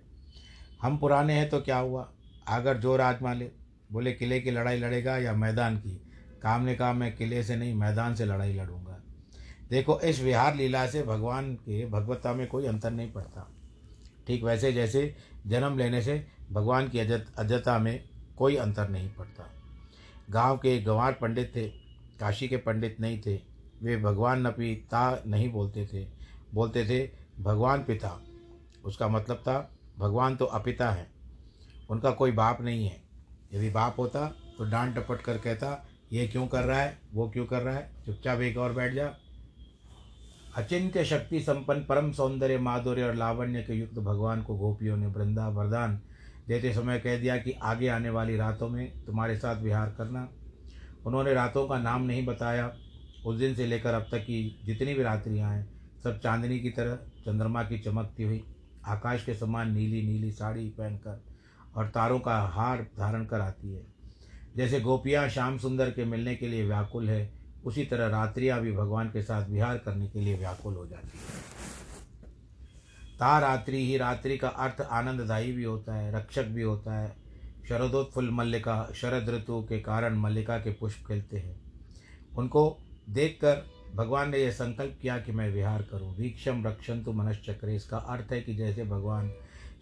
हम 0.82 0.98
पुराने 0.98 1.34
हैं 1.34 1.48
तो 1.48 1.60
क्या 1.60 1.78
हुआ? 1.78 2.12
अगर 2.48 2.80
ज़ोर 2.80 3.00
आजमा 3.00 3.32
ले। 3.32 3.61
बोले, 3.92 4.12
किले 4.12 4.40
की 4.40 4.50
लड़ाई 4.50 4.78
लड़ेगा 4.78 5.16
या 5.16 5.32
मैदान 5.32 5.76
की? 5.76 6.02
काम 6.42 6.62
ने 6.62 6.74
कहा, 6.74 6.92
मैं 6.92 7.16
किले 7.16 7.42
से 7.42 7.56
नहीं, 7.56 7.74
मैदान 7.74 8.14
से 8.14 8.24
लड़ाई 8.24 8.52
लड़ूँगा। 8.52 8.98
देखो, 9.70 10.00
इस 10.00 10.22
विहार 10.22 10.54
लीला 10.54 10.86
से 10.86 11.02
भगवान 11.02 11.54
के 11.54 11.86
भगवत्ता 11.86 12.34
में 12.34 12.46
कोई 12.46 12.66
अंतर 12.66 12.90
नहीं 12.90 13.12
पड़ता। 13.12 13.50
ठीक 14.26 14.44
वैसे 14.44 14.72
जैसे 14.72 15.16
जन्म 15.46 15.78
लेने 15.78 16.02
से 16.02 16.26
भगवान 16.52 16.88
की 16.88 16.98
अजत, 16.98 17.26
अजता 17.38 17.78
में 17.78 18.08
कोई 18.36 18.56
अंतर 18.56 18.88
नहीं 18.88 19.08
पड़ता। 19.08 19.50
गाँव 20.30 20.56
के 20.56 20.80
गंवार 20.80 21.12
पंडित 21.12 21.56
थे, 21.56 21.68
काशी 22.20 22.48
के 22.48 22.56
पंडित 22.56 22.96
नहीं 23.00 23.20
थे, 23.26 23.40
वे 23.82 23.96
भगवान 23.96 24.46
न 24.46 24.50
पिता 24.50 25.22
नहीं 25.26 25.52
बोलते 25.52 25.86
थे। 25.86 26.06
बोलते 26.54 26.84
थे, 26.84 27.10
भगवान 27.42 27.84
पिता। 27.84 28.22
उसका 28.84 29.08
मतलब 29.08 29.36
था, 29.36 29.70
भगवान 29.98 30.36
तो 30.36 30.44
अपिता 30.44 30.90
है, 30.90 31.10
उनका 31.90 32.10
कोई 32.10 32.32
बाप 32.32 32.60
नहीं 32.60 32.86
है। 32.86 33.01
यदि 33.54 33.70
बाप 33.70 33.98
होता 33.98 34.26
तो 34.58 34.64
डांट 34.64 34.94
टपट 34.96 35.20
कर 35.22 35.38
कहता, 35.38 35.86
ये 36.12 36.26
क्यों 36.28 36.46
कर 36.46 36.62
रहा 36.62 36.80
है? 36.80 36.98
वो 37.14 37.28
क्यों 37.30 37.44
कर 37.46 37.62
रहा 37.62 37.74
है? 37.74 37.90
चुपचाप 38.06 38.40
एक 38.40 38.56
और 38.58 38.72
बैठ 38.72 38.94
जा। 38.94 39.06
अचिंत्य 40.56 41.04
शक्ति 41.04 41.40
संपन्न 41.40 41.84
परम 41.84 42.10
सौंदर्य, 42.12 42.58
माधुर्य 42.58 43.02
और 43.02 43.14
लावण्य 43.14 43.62
के 43.62 43.74
युक्त 43.74 43.98
भगवान 43.98 44.42
को 44.42 44.56
गोपियों 44.56 44.96
ने 44.96 45.06
वृंदा 45.06 45.48
वरदान 45.48 46.00
देते 46.48 46.72
समय 46.72 46.98
कह 46.98 47.20
दिया 47.20 47.36
कि 47.36 47.52
आगे 47.52 47.88
आने 47.88 48.10
वाली 48.10 48.36
रातों 48.36 48.68
में 48.68 49.04
तुम्हारे 49.04 49.36
साथ 49.36 49.62
विहार 49.62 49.94
करना। 49.98 50.28
उन्होंने 51.06 51.34
रातों 51.34 51.66
का 51.68 51.78
नाम 51.78 52.02
नहीं 52.02 52.26
बताया। 52.26 52.72
उस 53.26 53.38
दिन 53.38 53.54
से 53.54 53.66
लेकर 53.66 53.94
अब 53.94 54.02
तक 54.02 54.18
की 54.18 54.62
जितनी 54.64 54.94
भी 54.94 55.02
रात्रियाँ 55.02 55.50
हैं, 55.50 55.66
सब 56.04 56.18
चांदनी 56.20 56.58
की 56.60 56.70
तरह 56.70 56.94
चंद्रमा 56.94 57.62
की 57.62 57.78
चमकती 57.78 58.22
हुई, 58.22 58.42
आकाश 58.86 59.24
के 59.24 59.34
समान 59.34 59.72
नीली 59.72 60.02
नीली 60.02 60.30
साड़ी 60.32 60.68
पहनकर 60.68 61.22
और 61.76 61.88
तारों 61.88 62.20
का 62.20 62.38
हार 62.38 62.86
धारण 62.98 63.24
कर 63.24 63.40
आती 63.40 63.72
है। 63.72 63.86
जैसे 64.56 64.80
गोपियाँ 64.80 65.28
श्याम 65.28 65.58
सुंदर 65.58 65.90
के 65.90 66.04
मिलने 66.04 66.34
के 66.34 66.48
लिए 66.48 66.66
व्याकुल 66.66 67.10
है, 67.10 67.32
उसी 67.64 67.84
तरह 67.84 68.06
रात्रियाँ 68.06 68.60
भी 68.60 68.72
भगवान 68.72 69.08
के 69.08 69.22
साथ 69.22 69.48
विहार 69.48 69.78
करने 69.78 70.08
के 70.08 70.20
लिए 70.20 70.36
व्याकुल 70.36 70.74
हो 70.74 70.86
जाती 70.86 71.18
है। 71.18 71.52
तारात्रि 73.18 73.86
ही 73.86 73.96
रात्रि 73.96 74.38
का 74.38 74.48
अर्थ 74.48 74.80
आनंददायी 74.80 75.52
भी 75.52 75.64
होता 75.64 75.94
है, 75.94 76.14
रक्षक 76.14 76.44
भी 76.44 76.62
होता 76.62 76.94
है। 76.94 77.16
शरदोत्फुल 77.68 78.30
मल्लिका, 78.30 78.92
शरद 78.94 79.30
ऋतु 79.30 79.66
के 79.68 79.80
कारण 79.80 80.16
मल्लिका 80.16 80.58
के 80.58 80.72
पुष्प 80.72 81.06
खिलते 81.06 81.36
हैं। 81.36 81.60
उनको 82.38 82.78
देखकर 83.10 83.62
भगवान 83.94 84.30
ने 84.30 84.38
यह 84.38 84.50
संकल्प 84.50 84.98
किया 85.02 85.18
कि 85.18 85.32
मैं 85.32 85.50
विहार 85.50 85.82
करूँ। 85.82 86.16
वीक्षम 86.16 86.66
रक्षंतु 86.66 87.12
मनश्चक्र 87.12 87.68
इसका 87.68 87.96
अर्थ 87.96 88.32
है 88.32 88.40
कि 88.40 88.54
जैसे 88.54 88.84
भगवान 88.84 89.32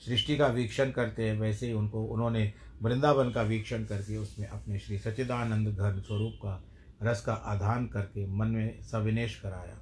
सृष्टि 0.07 0.37
का 0.37 0.47
वीक्षण 0.47 0.91
करते 0.91 1.31
हैं, 1.31 1.41
वैसे 1.41 1.67
ही 1.67 1.73
उनको, 1.73 2.05
उन्होंने 2.05 2.53
वृंदावन 2.83 3.31
का 3.31 3.43
वीक्षण 3.43 3.85
करके 3.85 4.17
उसमें 4.17 4.47
अपने 4.47 4.79
श्री 4.79 4.99
सच्चिदानंद 4.99 5.69
घन 5.69 6.01
स्वरूप 6.01 6.33
का, 6.37 6.65
रस 7.03 7.21
का 7.21 7.33
आधान 7.33 7.87
करके 7.87 8.27
मन 8.27 8.47
में 8.47 8.83
सविनेश 8.83 9.41
कराया। 9.41 9.79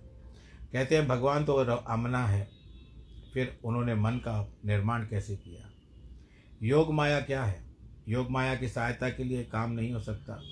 कहते 0.72 0.96
हैं, 0.96 1.09
भगवान 1.09 1.44
तो 1.44 1.54
अमना 1.54 2.26
है। 2.26 2.48
फिर 3.35 3.59
उन्होंने 3.64 3.94
मन 3.94 4.11
का 4.11 4.52
निर्माण 4.66 5.07
कैसे 5.07 5.37
किया? 5.37 5.70
योग 6.62 6.92
माया 6.92 7.20
क्या 7.20 7.44
है? 7.44 7.64
योग 8.09 8.31
माया 8.31 8.54
की 8.54 8.68
सहायता 8.68 9.11
के 9.11 9.24
लिए 9.24 9.44
काम 9.44 9.70
नहीं 9.72 9.92
हो 9.92 10.00
सकता। 10.00 10.42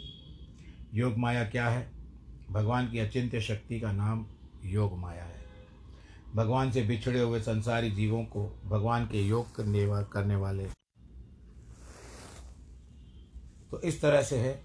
योग 0.94 1.18
माया 1.18 1.44
क्या 1.44 1.68
है? 1.68 1.92
भगवान 2.50 2.90
की 2.90 2.98
अचिंत्य 2.98 3.40
शक्ति 3.40 3.80
का 3.80 3.92
नाम 3.92 4.26
योग 4.64 4.98
माया 4.98 5.24
है। 5.24 5.35
भगवान 6.34 6.70
से 6.70 6.82
बिछड़े 6.82 7.20
हुए 7.20 7.40
संसारी 7.40 7.90
जीवों 7.90 8.24
को 8.24 8.60
भगवान 8.64 9.06
के 9.06 9.22
योग 9.22 9.54
करने 9.56 9.86
करने 10.12 10.36
वाले। 10.36 10.66
तो 13.70 13.80
इस 13.80 14.00
तरह 14.02 14.22
से 14.22 14.38
है। 14.38 14.60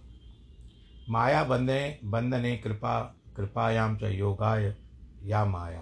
माया 1.10 1.44
बंधने 1.44 2.00
बंधने 2.06 2.58
कृपा, 2.58 3.00
कृपायाम 3.38 3.98
च 3.98 4.04
योगाय 4.04 4.76
या 5.24 5.46
माया 5.46 5.82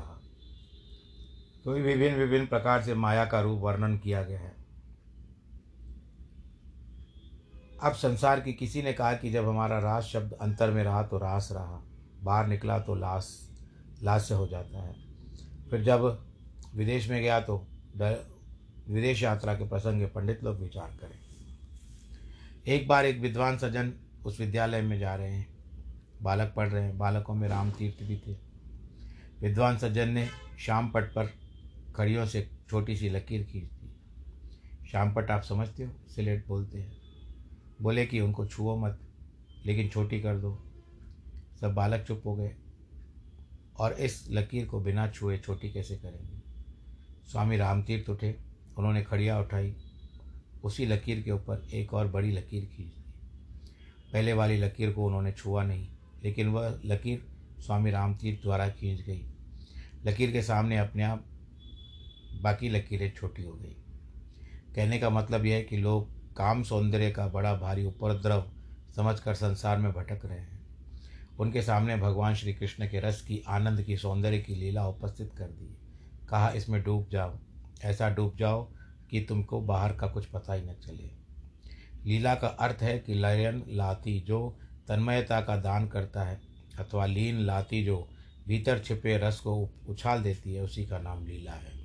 तो 1.63 1.71
विभिन्न 1.71 2.17
विभिन्न 2.17 2.47
प्रकार 2.47 2.81
से 2.83 2.93
माया 2.93 3.25
का 3.25 3.41
रूप 3.41 3.61
वर्णन 3.61 3.97
किया 3.97 4.23
गया 4.23 4.39
है। 4.39 4.55
अब 7.83 7.93
संसार 7.93 8.39
की 8.39 8.53
किसी 8.53 8.81
ने 8.81 8.93
कहा 8.93 9.13
कि 9.13 9.31
जब 9.31 9.47
हमारा 9.47 9.79
रास 9.79 10.03
शब्द 10.03 10.33
अंतर 10.33 10.71
में 10.71 10.83
रहा 10.83 11.03
तो 11.03 11.17
रास 11.17 11.49
रहा, 11.51 11.83
बाहर 12.23 12.47
निकला 12.47 12.79
तो 12.79 12.95
लाश 12.95 13.49
लाश 14.03 14.31
हो 14.31 14.47
जाता 14.47 14.81
है। 14.81 15.08
फिर 15.69 15.83
जब 15.83 16.25
विदेश 16.75 17.09
में 17.09 17.21
गया 17.21 17.39
तो 17.39 17.67
विदेश 18.89 19.23
यात्रा 19.23 19.53
के 19.53 19.67
प्रसंग 19.69 20.07
पंडित 20.07 20.43
लोग 20.43 20.59
विचार 20.59 20.97
करें। 21.01 21.19
एक 22.67 22.87
बार 22.87 23.05
एक 23.05 23.19
विद्वान 23.19 23.57
सज्जन 23.57 23.93
उस 24.25 24.39
विद्यालय 24.39 24.81
में 24.81 24.99
जा 24.99 25.15
रहे 25.15 25.31
हैं। 25.31 25.47
बालक 26.21 26.53
पढ़ 26.55 26.69
रहे 26.69 26.83
हैं। 26.83 26.97
बालकों 26.97 27.35
में 27.35 27.47
राम 27.47 27.71
तीर्थ 27.71 28.03
भी 28.03 28.17
थे। 28.17 28.31
विद्वान 29.41 29.77
सज्जन 29.77 30.09
ने 30.09 30.27
शाम 30.59 30.89
पट 30.89 31.03
पर 31.03 31.33
खड़ियों 31.95 32.25
से 32.25 32.49
छोटी 32.69 32.97
सी 32.97 33.09
लकीर 33.09 33.43
खींच 33.43 33.63
दी। 33.63 33.95
शाम 34.91 35.13
पट, 35.13 35.31
आप 35.31 35.41
समझते 35.41 35.83
हो? 35.83 35.93
सिलेट 36.15 36.47
बोलते 36.47 36.79
हैं। 36.79 36.97
बोले 37.81 38.05
कि 38.05 38.19
उनको 38.19 38.45
छुओ 38.45 38.75
मत, 38.77 38.99
लेकिन 39.65 39.89
छोटी 39.89 40.21
कर 40.21 40.37
दो। 40.37 40.63
सब 41.61 41.73
बालक 41.73 42.05
चुप 42.07 42.21
हो 42.25 42.35
गए। 42.35 42.55
और 43.79 43.93
इस 43.93 44.27
लकीर 44.29 44.65
को 44.65 44.79
बिना 44.79 45.07
छुए 45.07 45.37
छोटी 45.37 45.69
कैसे 45.69 45.95
करेंगे? 45.95 46.39
स्वामी 47.31 47.57
रामतीर्थ 47.57 48.09
उठे, 48.09 48.35
उन्होंने 48.77 49.03
खड़िया 49.03 49.39
उठाई, 49.39 49.75
उसी 50.63 50.85
लकीर 50.85 51.21
के 51.21 51.31
ऊपर 51.31 51.67
एक 51.73 51.93
और 51.93 52.07
बड़ी 52.07 52.31
लकीर 52.31 52.65
खींच 52.65 52.87
दी। 52.87 53.03
पहले 54.13 54.33
वाली 54.33 54.57
लकीर 54.57 54.91
को 54.91 55.05
उन्होंने 55.05 55.31
छुआ 55.31 55.63
नहीं, 55.63 55.87
लेकिन 56.23 56.47
वह 56.47 56.79
लकीर 56.85 57.25
स्वामी 57.59 57.91
रामतीर्थ 57.91 58.41
द्वारा 58.41 58.69
खींच 58.69 59.01
गई। 59.01 59.25
लकीर 60.05 60.31
के 60.31 60.41
सामने 60.41 60.77
अपने 60.77 61.03
आप 61.03 61.25
बाकी 62.41 62.69
लकीरें 62.69 63.13
छोटी 63.15 63.43
हो 63.43 63.53
गई। 63.53 63.75
कहने 64.75 64.99
का 64.99 65.09
मतलब 65.09 65.45
यह 65.45 65.55
है 65.55 65.63
कि 65.63 65.77
लोग 65.77 66.09
काम 66.35 66.63
सौंदर्य 66.63 67.11
का 67.11 67.27
बड़ा 67.27 67.55
भारी 67.55 67.85
उपद्रव 67.85 68.51
समझकर 68.95 69.33
संसार 69.33 69.77
में 69.77 69.91
भटक 69.91 70.21
रहे 70.25 70.39
हैं। 70.39 70.58
उनके 71.39 71.61
सामने 71.61 71.97
भगवान 71.97 72.35
श्री 72.35 72.53
कृष्ण 72.53 72.87
के 72.87 72.99
रस 72.99 73.21
की, 73.21 73.43
आनंद 73.47 73.81
की, 73.81 73.97
सौंदर्य 73.97 74.39
की 74.39 74.55
लीला 74.55 74.87
उपस्थित 74.87 75.31
कर 75.37 75.45
दी। 75.45 75.77
कहा, 76.29 76.49
इसमें 76.49 76.83
डूब 76.83 77.09
जाओ। 77.11 77.39
ऐसा 77.83 78.09
डूब 78.09 78.37
जाओ 78.37 78.71
कि 79.09 79.21
तुमको 79.21 79.61
बाहर 79.61 79.93
का 79.93 80.07
कुछ 80.07 80.25
पता 80.25 80.53
ही 80.53 80.61
न 80.61 80.73
चले। 80.73 81.11
लीला 82.05 82.35
का 82.35 82.47
अर्थ 82.47 82.77
है 82.81 82.99
कि 82.99 83.13
लयन 83.13 83.63
लाती 83.67 84.19
जो 84.19 84.59
तन्मयता 84.87 85.41
का 85.41 85.57
दान 85.57 85.87
करता 85.87 86.23
है, 86.23 86.41
अथवा 86.79 87.05
लीन 87.05 87.39
लाती 87.39 87.85
जो 87.85 88.09
भीतर 88.47 88.79
छिपे 88.79 89.17
रस 89.17 89.39
को 89.39 89.69
उछाल 89.87 90.23
देती 90.23 90.53
है, 90.53 90.61
उसी 90.61 90.85
का 90.85 90.99
नाम 90.99 91.25
लीला 91.25 91.51
है। 91.51 91.79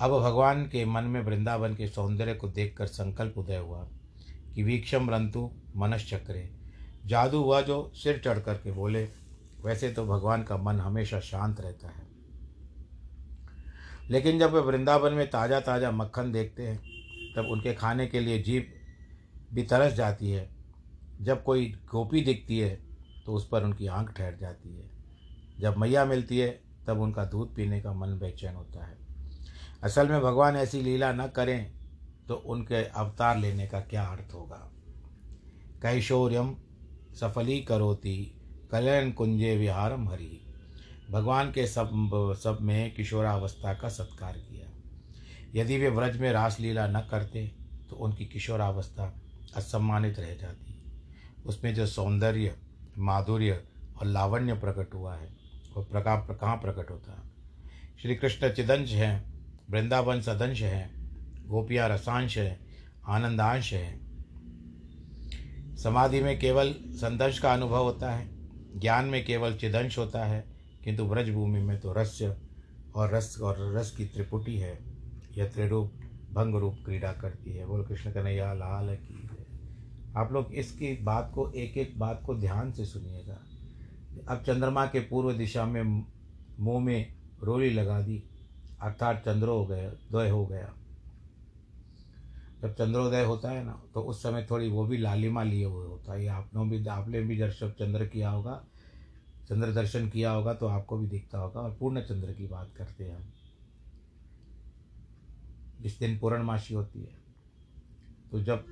अब 0.00 0.10
भगवान 0.20 0.64
के 0.64 0.84
मन 0.84 1.04
में 1.04 1.20
वृंदावन 1.20 1.74
के 1.74 1.88
सौंदर्य 1.88 2.34
को 2.34 2.48
देखकर 2.48 2.86
संकल्प 2.86 3.38
उदय 3.38 3.56
हुआ 3.56 3.88
कि 4.54 4.62
वीक्षम 4.62 5.10
रंतु, 5.10 5.52
मनश्चक्रे 5.76 6.63
जादू 7.06 7.38
हुआ 7.38 7.60
जो 7.60 7.92
सिर 7.94 8.20
चढ़ 8.24 8.38
करके 8.38 8.72
बोले, 8.72 9.04
वैसे 9.64 9.90
तो 9.90 10.04
भगवान 10.06 10.42
का 10.42 10.56
मन 10.56 10.80
हमेशा 10.80 11.20
शांत 11.20 11.60
रहता 11.60 11.88
है। 11.88 12.06
लेकिन 14.10 14.38
जब 14.38 14.54
वे 14.54 14.60
वृंदावन 14.60 15.12
में 15.12 15.28
ताज़ा 15.30 15.60
ताज़ा 15.60 15.90
मक्खन 15.90 16.32
देखते 16.32 16.62
हैं, 16.62 16.78
तब 17.36 17.46
उनके 17.46 17.74
खाने 17.74 18.06
के 18.06 18.20
लिए 18.20 18.42
जीप 18.42 18.74
भी 19.52 19.62
तरस 19.62 19.92
जाती 19.92 20.30
है। 20.30 20.48
जब 21.20 21.42
कोई 21.42 21.66
गोपी 21.90 22.20
दिखती 22.20 22.58
है 22.58 22.74
तो 23.26 23.34
उस 23.34 23.48
पर 23.48 23.64
उनकी 23.64 23.86
आँख 23.86 24.12
ठहर 24.12 24.36
जाती 24.36 24.76
है। 24.76 24.90
जब 25.60 25.76
मैया 25.76 26.04
मिलती 26.04 26.38
है, 26.38 26.48
तब 26.86 27.00
उनका 27.00 27.24
दूध 27.24 27.54
पीने 27.54 27.80
का 27.80 27.92
मन 27.92 28.18
बेचैन 28.18 28.54
होता 28.54 28.84
है। 28.84 28.98
असल 29.82 30.08
में 30.08 30.20
भगवान 30.20 30.56
ऐसी 30.56 30.80
लीला 30.82 31.12
न 31.12 31.26
करें 31.26 31.72
तो 32.28 32.34
उनके 32.34 32.84
अवतार 32.84 33.38
लेने 33.38 33.66
का 33.66 33.80
क्या 33.80 34.04
अर्थ 34.04 34.34
होगा? 34.34 34.56
कैशोर्यम 35.82 36.54
सफली 37.20 37.60
करोति 37.60 38.40
कल्याण 38.72 39.10
कुंजे 39.10 39.56
विहारम 39.56 40.08
हरि। 40.08 40.40
भगवान 41.10 41.52
के 41.52 41.66
सब 41.66 41.90
सब 42.42 42.58
में 42.60 42.94
किशोरावस्था 42.94 43.74
का 43.74 43.88
सत्कार 43.88 44.32
किया। 44.32 44.70
यदि 45.54 45.78
वे 45.78 45.88
व्रज 45.88 46.16
में 46.16 46.32
रासलीला 46.32 46.86
न 46.86 47.00
करते 47.00 47.54
तो 47.90 47.96
उनकी 47.96 48.26
किशोरावस्था 48.26 49.20
असम्मानित 49.56 50.18
रह 50.18 50.34
जाती। 50.34 50.82
उसमें 51.46 51.74
जो 51.74 51.86
सौंदर्य, 51.86 52.56
माधुर्य 52.98 53.64
और 54.00 54.06
लावण्य 54.06 54.54
प्रकट 54.54 54.94
हुआ 54.94 55.14
है, 55.14 55.28
वो 55.76 55.82
प्रका, 55.82 56.16
कहाँ 56.16 56.56
प्रकट 56.56 56.90
होता? 56.90 57.30
श्री 58.02 58.14
कृष्ण 58.14 58.52
चिदंश 58.52 58.92
हैं, 58.92 59.34
वृंदावन 59.70 60.20
सदंश 60.20 60.62
हैं, 60.62 61.48
गोपियाँ 61.48 61.88
रसांश 61.88 62.38
है, 62.38 62.58
आनंदांश 63.06 63.72
है 63.72 64.03
समाधि 65.76 66.20
में 66.20 66.38
केवल 66.38 66.74
संदंश 66.86 67.38
का 67.38 67.52
अनुभव 67.52 67.82
होता 67.82 68.12
है, 68.12 68.28
ज्ञान 68.80 69.04
में 69.04 69.24
केवल 69.24 69.56
चिदंश 69.56 69.98
होता 69.98 70.24
है, 70.24 70.44
किंतु 70.84 71.04
व्रजभूमि 71.04 71.60
में 71.60 71.80
तो 71.80 71.92
रस्य 71.92 72.36
और 72.94 73.14
रस 73.14 73.38
और 73.42 73.74
रस 73.76 73.90
की 73.90 74.04
त्रिपुटी 74.04 74.58
है। 74.58 74.78
यह 75.38 75.48
त्रिरूप 75.48 75.92
भंग 76.32 76.54
रूप 76.54 76.78
क्रीड़ा 76.84 77.12
करती 77.12 77.52
है। 77.52 77.66
बोल 77.66 77.84
कृष्ण 77.84 78.12
कन्हैया, 78.12 78.52
लाल 78.54 78.96
की 78.96 79.28
आप 80.16 80.32
लोग 80.32 80.54
इसकी 80.54 81.02
बात 81.02 81.32
को 81.34 81.52
एक 81.52 81.76
एक 81.76 81.98
बात 81.98 82.22
को 82.26 82.34
ध्यान 82.34 82.72
से 82.72 82.84
सुनिएगा। 82.84 83.38
अब 84.28 84.42
चंद्रमा 84.42 84.86
के 84.86 85.00
पूर्व 85.00 85.32
दिशा 85.32 85.64
में 85.64 86.04
मुँह 86.60 86.84
में 86.84 87.14
रोली 87.42 87.70
लगा 87.70 88.00
दी, 88.00 88.22
अर्थात 88.80 89.16
चंद्रो 89.16 89.58
हो 89.58 89.66
गया, 89.66 89.88
द्वय 89.90 90.28
हो 90.28 90.46
गया। 90.46 90.74
जब 92.64 92.74
चंद्रोदय 92.74 93.24
होता 93.24 93.50
है 93.50 93.64
ना 93.64 93.72
तो 93.94 94.00
उस 94.02 94.22
समय 94.22 94.46
थोड़ी 94.50 94.68
वो 94.68 94.84
भी 94.86 94.98
लालिमा 94.98 95.42
लिए 95.42 95.64
हुए 95.64 95.86
होता 95.86 96.12
है। 96.12 96.26
आपने 96.28 96.64
भी 96.66 96.86
आपने 96.88 97.20
भी 97.20 97.36
दर्शन 97.38 97.70
चंद्र 97.70 98.06
किया 98.06 98.30
होगा, 98.30 98.54
चंद्र 99.48 99.72
दर्शन 99.72 100.08
किया 100.10 100.30
होगा 100.30 100.54
तो 100.54 100.66
आपको 100.66 100.98
भी 100.98 101.06
दिखता 101.06 101.38
होगा। 101.38 101.60
और 101.60 101.76
पूर्ण 101.80 102.02
चंद्र 102.02 102.32
की 102.32 102.46
बात 102.46 102.70
करते 102.76 103.04
हैं 103.04 103.16
हम। 103.16 103.32
जिस 105.80 105.98
दिन 105.98 106.18
पूर्णमासी 106.18 106.74
होती 106.74 107.00
है 107.00 107.18
तो 108.30 108.40
जब 108.42 108.64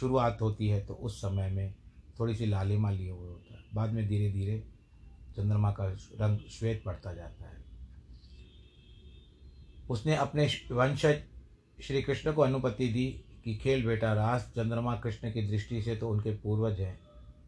शुरुआत 0.00 0.38
होती 0.40 0.68
है 0.68 0.84
तो 0.86 0.94
उस 0.94 1.16
समय 1.20 1.50
में 1.50 1.74
थोड़ी 2.20 2.34
सी 2.34 2.46
लालिमा 2.46 2.90
लिए 2.90 3.10
हुए 3.10 3.28
होता 3.28 3.54
है। 3.54 3.64
बाद 3.74 3.92
में 3.92 4.06
धीरे 4.08 4.30
धीरे 4.32 4.62
चंद्रमा 5.36 5.72
का 5.72 5.88
रंग 6.20 6.38
श्वेत 6.50 6.82
पड़ता 6.86 7.14
जाता 7.14 7.44
है। 7.44 7.64
उसने 9.90 10.16
अपने 10.18 10.48
वंशज 10.72 11.22
श्री 11.78 12.02
कृष्ण 12.02 12.32
को 12.32 12.42
अनुपति 12.42 12.88
दी। 12.88 13.24
कि 13.44 13.54
खेल 13.54 13.86
बेटा 13.86 14.12
रास 14.12 14.52
चंद्रमा 14.56 14.94
कृष्ण 14.96 15.30
की 15.32 15.46
दृष्टि 15.48 15.82
से 15.82 15.96
तो 15.96 16.08
उनके 16.08 16.30
पूर्वज 16.32 16.80
हैं, 16.80 16.98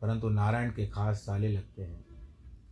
परंतु 0.03 0.29
नारायण 0.29 0.71
के 0.71 0.87
खास 0.87 1.17
साले 1.17 1.49
लगते 1.49 1.83
हैं। 1.83 2.05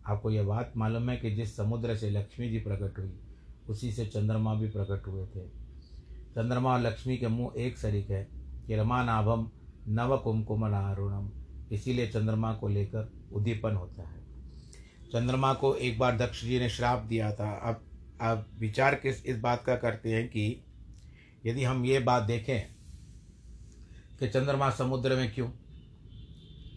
आपको 0.07 0.31
यह 0.31 0.43
बात 0.43 0.73
मालूम 0.77 1.11
है 1.11 1.17
कि 1.17 1.31
जिस 1.31 1.57
समुद्र 1.57 1.97
से 1.97 2.11
लक्ष्मी 2.11 2.49
जी 2.49 2.59
प्रकट 2.59 2.99
हुई, 2.99 3.13
उसी 3.69 3.93
से 3.93 4.07
चंद्रमा 4.07 4.55
भी 4.55 4.69
प्रकट 4.69 5.07
हुए 5.07 5.27
थे। 5.27 5.47
चंद्रमा 6.31 6.73
और 6.73 6.81
लक्ष्मी 6.81 7.17
के 7.17 7.29
मुँह 7.29 7.61
एक 7.63 7.79
सरीक 7.79 8.11
है 8.11 8.27
कि 8.67 8.77
रमानाभम 8.77 9.51
नव 9.89 10.17
कुमकुम 10.17 10.67
नारुणम 10.67 11.31
इसीलिए 11.73 12.07
चंद्रमा 12.07 12.53
को 12.55 12.69
लेकर 12.69 13.13
उद्दीपन 13.33 13.75
होता 13.75 14.03
है। 14.03 14.19
चंद्रमा 15.13 15.53
को 15.55 15.75
एक 15.75 15.99
बार 15.99 16.17
दक्ष 16.17 16.45
जी 16.45 16.59
ने 16.59 16.69
श्राप 16.69 17.03
दिया 17.03 17.33
था। 17.33 17.51
अब 17.53 17.85
अब 18.21 18.47
विचार 18.59 18.95
किस 18.95 19.25
इस 19.27 19.39
बात 19.41 19.63
का 19.65 19.75
करते 19.77 20.13
हैं 20.13 20.27
कि 20.29 20.65
यदि 21.47 21.65
हम 21.65 21.85
ये 21.85 21.99
बात 22.01 22.23
देखें 22.23 22.80
कि 24.21 24.29
चंद्रमा 24.29 24.71
समुद्र 24.71 25.17
में 25.17 25.35
क्यों? 25.35 25.51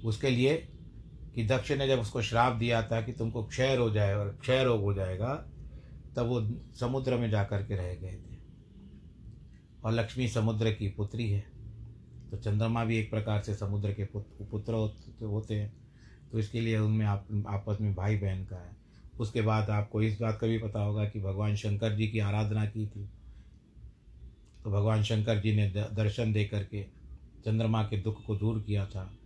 उसके 0.06 0.30
लिए 0.30 0.68
कि 1.36 1.48
दक्ष 1.48 1.72
ने 1.72 1.88
जब 1.88 2.00
उसको 2.00 2.22
श्राप 2.22 2.56
दिया 2.56 2.82
था 2.82 3.02
कि 3.02 3.12
तुमको 3.12 3.44
क्षय 3.44 3.76
हो 3.76 3.90
जाए 3.90 4.14
और 4.14 4.38
क्षय 4.42 4.64
रोग 4.64 4.82
हो 4.82 4.94
जाएगा, 4.94 5.50
तब 6.16 6.26
वो 6.26 6.52
समुद्र 6.80 7.18
में 7.18 7.30
जा 7.30 7.44
कर 7.44 7.64
के 7.64 7.76
रह 7.76 7.96
गए 7.96 8.14
थे। 8.14 8.38
और 9.84 9.92
लक्ष्मी 9.92 10.28
समुद्र 10.28 10.74
की 10.74 10.90
पुत्री 10.90 11.32
है। 11.32 11.46
तो 12.32 12.38
चंद्रमा 12.38 12.86
भी 12.86 12.98
एक 12.98 13.10
प्रकार 13.10 13.42
से 13.42 13.56
समुद्र 13.56 13.94
के 13.94 14.06
पुत्र 14.46 14.74
होते 15.22 15.56
हैं। 15.56 15.74
तो 16.32 16.40
इसके 16.40 16.62
लिए 16.62 16.78
उनमें 16.78 17.06
आप, 17.06 17.46
आपस 17.48 17.78
में 17.82 17.96
भाई 17.96 18.18
बहन 18.18 18.46
का 18.46 18.56
है। 18.56 18.76
उसके 19.20 19.42
बाद 19.42 19.70
आपको 19.70 20.02
इस 20.02 20.22
बात 20.22 20.38
का 20.42 20.48
भी 20.48 20.58
पता 20.58 20.80
होगा 20.80 21.06
कि 21.06 21.20
भगवान 21.20 21.56
शंकर 21.56 21.96
जी 21.96 22.08
की 22.08 22.20
आराधना 22.20 22.66
की 22.66 22.88
थी। 22.88 23.10
तो 24.64 24.72
भगवान 24.72 25.04
शंकर 25.04 25.40
जी 25.40 25.56
ने 25.56 25.70
दर्शन 25.70 26.34
दे 26.34 26.46
करके 26.46 27.03
चंद्रमा 27.46 27.84
के 27.84 27.98
दुख 27.98 28.26
को 28.26 28.36
दूर 28.36 28.62
किया 28.62 28.86
था। 28.86 29.18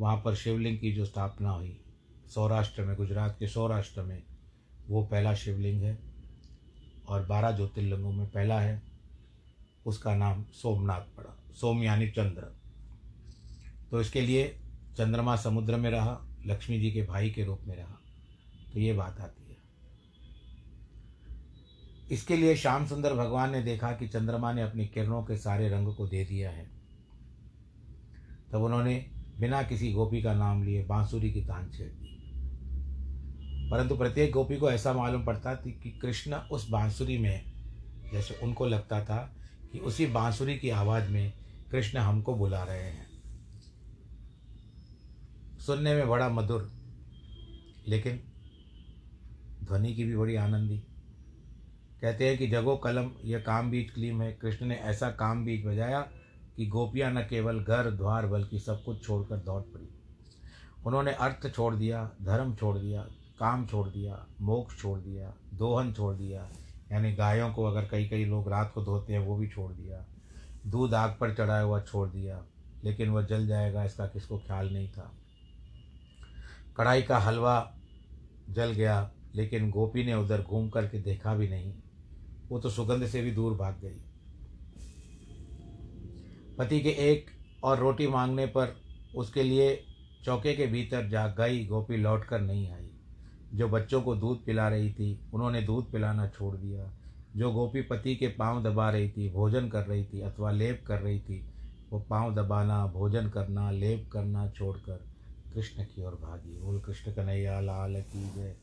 वहाँ 0.00 0.22
पर 0.24 0.34
शिवलिंग 0.34 0.78
की 0.78 0.92
जो 0.92 1.04
स्थापना 1.04 1.50
हुई, 1.50 1.80
सौराष्ट्र 2.34 2.82
में, 2.82 2.96
गुजरात 2.96 3.36
के 3.38 3.46
सौराष्ट्र 3.46 4.02
में, 4.02 4.22
वो 4.88 5.04
पहला 5.04 5.34
शिवलिंग 5.34 5.82
है 5.82 5.98
और 7.08 7.26
बारह 7.26 7.50
ज्योतिर्लिंगों 7.50 8.12
में 8.12 8.26
पहला 8.26 8.60
है। 8.60 8.82
उसका 9.86 10.14
नाम 10.14 10.44
सोमनाथ 10.44 11.00
पड़ा, 11.00 11.52
सोम 11.54 11.82
यानी 11.82 12.10
चंद्र। 12.10 12.42
तो 13.90 14.00
इसके 14.00 14.20
लिए 14.20 14.56
चंद्रमा 14.96 15.36
समुद्र 15.36 15.76
में 15.76 15.90
रहा, 15.90 16.26
लक्ष्मी 16.46 16.80
जी 16.80 16.92
के 16.92 17.02
भाई 17.02 17.30
के 17.30 17.44
रूप 17.44 17.60
में 17.66 17.76
रहा। 17.76 17.98
तो 18.72 18.80
ये 18.80 18.92
बात 18.92 19.20
आती 19.20 19.42
है। 19.42 19.56
इसके 22.10 22.36
लिए 22.36 22.56
श्याम 22.56 22.86
सुंदर 22.86 23.14
भगवान 23.14 23.50
ने 23.50 23.62
देखा 23.62 23.92
कि 23.92 24.08
चंद्रमा 24.08 24.52
ने 24.52 24.62
अपनी 24.62 24.86
किरणों 24.86 25.22
के 25.22 25.36
सारे 25.36 25.68
रंग 25.68 25.94
को 25.94 26.08
दे 26.08 26.24
दिया 26.24 26.50
है। 26.50 26.81
तब 28.52 28.62
उन्होंने 28.62 29.10
बिना 29.40 29.62
किसी 29.62 29.92
गोपी 29.92 30.22
का 30.22 30.34
नाम 30.34 30.62
लिए 30.62 30.84
बांसुरी 30.84 31.32
की 31.32 31.40
तान 31.40 31.70
छेड़ 31.70 31.88
दी। 31.88 32.08
परंतु 33.70 33.96
प्रत्येक 33.96 34.32
गोपी 34.32 34.56
को 34.56 34.70
ऐसा 34.70 34.92
मालूम 34.92 35.24
पड़ता 35.24 35.56
थी 35.56 35.72
कि 35.72 35.90
कृष्ण 35.90 36.34
उस 36.34 36.70
बांसुरी 36.70 37.18
में, 37.18 37.52
जैसे 38.12 38.34
उनको 38.42 38.66
लगता 38.66 39.04
था 39.04 39.36
कि 39.72 39.78
उसी 39.78 40.06
बांसुरी 40.06 40.58
की 40.58 40.70
आवाज़ 40.70 41.10
में 41.10 41.32
कृष्ण 41.70 41.98
हमको 41.98 42.34
बुला 42.34 42.62
रहे 42.62 42.82
हैं। 42.82 43.06
सुनने 45.58 45.94
में 45.94 46.08
बड़ा 46.08 46.28
मधुर, 46.28 46.72
लेकिन 47.88 48.20
ध्वनि 49.64 49.94
की 49.94 50.04
भी 50.04 50.16
बड़ी 50.16 50.34
आनंदी 50.36 50.78
कहते 52.02 52.28
हैं 52.28 52.38
कि 52.38 52.46
जगो 52.46 52.76
कलम, 52.76 53.10
यह 53.24 53.38
काम 53.38 53.70
बीज 53.70 53.90
क्लीम 53.90 54.22
है। 54.22 54.32
कृष्ण 54.32 54.66
ने 54.66 54.74
ऐसा 54.74 55.10
काम 55.10 55.44
बीज 55.44 55.66
बजाया 55.66 56.08
कि 56.56 56.66
गोपियाँ 56.66 57.12
न 57.12 57.20
केवल 57.20 57.60
घर, 57.60 57.90
द्वार, 57.90 58.26
बल्कि 58.26 58.58
सब 58.58 58.84
कुछ 58.84 59.04
छोड़कर 59.04 59.36
दौड़ 59.36 59.62
पड़ी। 59.62 59.88
उन्होंने 60.86 61.12
अर्थ 61.12 61.54
छोड़ 61.54 61.74
दिया, 61.74 62.10
धर्म 62.22 62.54
छोड़ 62.54 62.78
दिया, 62.78 63.02
काम 63.38 63.66
छोड़ 63.66 63.88
दिया, 63.88 64.26
मोक्ष 64.40 64.82
छोड़ 64.82 64.98
दिया, 65.00 65.34
दोहन 65.54 65.92
छोड़ 65.92 66.16
दिया, 66.16 66.48
यानी 66.92 67.12
गायों 67.12 67.52
को 67.52 67.64
अगर 67.64 67.84
कई 67.84 68.08
कई 68.08 68.24
लोग 68.24 68.48
रात 68.48 68.72
को 68.74 68.84
धोते 68.84 69.12
हैं, 69.12 69.20
वो 69.20 69.36
भी 69.36 69.48
छोड़ 69.48 69.72
दिया, 69.72 70.06
दूध 70.66 70.94
आग 70.94 71.16
पर 71.20 71.34
चढ़ाया 71.34 71.62
हुआ 71.62 71.80
छोड़ 71.80 72.08
दिया, 72.08 72.44
लेकिन 72.84 73.08
वह 73.08 73.22
जल 73.22 73.46
जाएगा, 73.46 73.84
इसका 73.84 74.06
किसको 74.06 74.38
ख्याल 74.38 74.72
नहीं 74.72 74.88
था। 74.88 75.12
कढ़ाई 76.76 77.02
का 77.02 77.18
हलवा 77.18 77.74
जल 78.50 78.72
गया, 78.72 79.10
लेकिन 79.34 79.70
गोपी 79.70 80.04
ने 80.04 80.14
उधर 80.14 80.42
घूम 80.42 80.68
करके 80.68 80.98
देखा 80.98 81.34
भी 81.34 81.48
नहीं। 81.48 81.74
वो 82.48 82.58
तो 82.58 82.70
सुगंध 82.70 83.06
से 83.06 83.22
भी 83.22 83.30
दूर 83.30 83.56
भाग 83.56 83.74
गई। 83.74 84.00
पति 86.62 86.80
के 86.80 86.88
एक 86.88 87.26
और 87.64 87.78
रोटी 87.78 88.06
मांगने 88.06 88.46
पर 88.46 88.76
उसके 89.16 89.42
लिए 89.42 89.84
चौके 90.24 90.54
के 90.54 90.66
भीतर 90.66 91.08
जा 91.08 91.26
गई। 91.26 91.66
गोपी 91.66 91.96
लौट 91.96 92.24
कर 92.24 92.40
नहीं 92.40 92.70
आई। 92.70 92.90
जो 93.54 93.68
बच्चों 93.68 94.02
को 94.02 94.16
दूध 94.16 94.44
पिला 94.44 94.68
रही 94.68 94.92
थी, 94.92 95.20
उन्होंने 95.34 95.62
दूध 95.62 95.92
पिलाना 95.92 96.28
छोड़ 96.28 96.56
दिया। 96.56 96.92
जो 97.36 97.52
गोपी 97.52 97.82
पति 97.82 98.16
के 98.16 98.28
पाँव 98.28 98.62
दबा 98.62 98.90
रही 98.90 99.10
थी, 99.10 99.30
भोजन 99.30 99.68
कर 99.68 99.86
रही 99.86 100.04
थी 100.04 100.20
अथवा 100.20 100.50
लेप 100.50 100.84
कर 100.86 101.00
रही 101.00 101.20
थी, 101.20 101.50
वो 101.90 102.00
पाँव 102.00 102.34
दबाना, 102.34 102.86
भोजन 102.86 103.28
करना, 103.28 103.70
लेप 103.70 104.10
करना 104.12 104.50
छोड़कर 104.50 105.06
कृष्ण 105.54 105.84
की 105.84 106.02
ओर 106.02 106.12
भागी। 106.12 106.58
बोल, 106.58 106.80
कृष्ण 106.80 107.12
कन्हैया, 107.12 107.60
लाल 107.60 108.02
की 108.02 108.30
जय। 108.30 108.56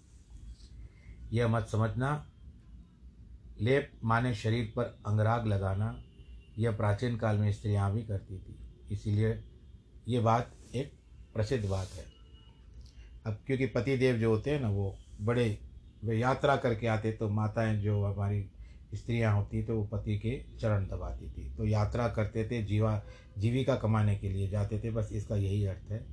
यह 1.34 1.48
मत 1.48 1.68
समझना। 1.68 2.30
लेप 3.62 3.92
माने 4.04 4.34
शरीर 4.34 4.74
पर 4.76 4.84
अंगराग 4.84 5.48
लगाना। 5.48 6.04
यह 6.60 6.72
प्राचीन 6.72 7.16
काल 7.18 7.38
में 7.38 7.52
स्त्रियाँ 7.54 7.92
भी 7.94 8.04
करती 8.04 8.38
थी। 8.38 8.56
इसीलिए 8.92 9.40
ये 10.08 10.20
बात 10.20 10.52
एक 10.76 10.92
प्रसिद्ध 11.34 11.66
बात 11.70 11.90
है। 11.96 12.06
अब 13.26 13.38
क्योंकि 13.48 13.66
पति 13.66 13.98
देव 13.98 14.18
जो 14.18 14.30
होते 14.30 14.52
हैं 14.52 14.60
ना, 14.62 14.70
वो 14.70 14.96
बड़े, 15.22 15.58
वे 16.04 16.18
यात्रा 16.18 16.56
करके 16.56 16.88
आते 16.88 17.12
तो 17.12 17.30
माताएँ 17.30 17.78
जो 17.78 18.04
हमारी 18.04 18.46
स्त्रियाँ 18.96 19.34
होती 19.36 19.64
तो 19.64 19.76
वो 19.76 19.84
पति 19.84 20.18
के 20.18 20.40
चरण 20.60 20.86
दबाती 20.86 21.30
थी। 21.30 21.50
तो 21.58 21.66
यात्रा 21.66 22.08
करते 22.08 22.46
थे, 22.46 22.62
जीवा, 22.64 23.02
जीविका 23.38 23.76
कमाने 23.76 24.16
के 24.16 24.30
लिए 24.30 24.50
जाते 24.50 24.80
थे, 24.80 24.92
बस 24.92 25.10
इसका 25.12 25.36
यही 25.36 25.66
अर्थ 25.66 25.92
है। 25.92 26.06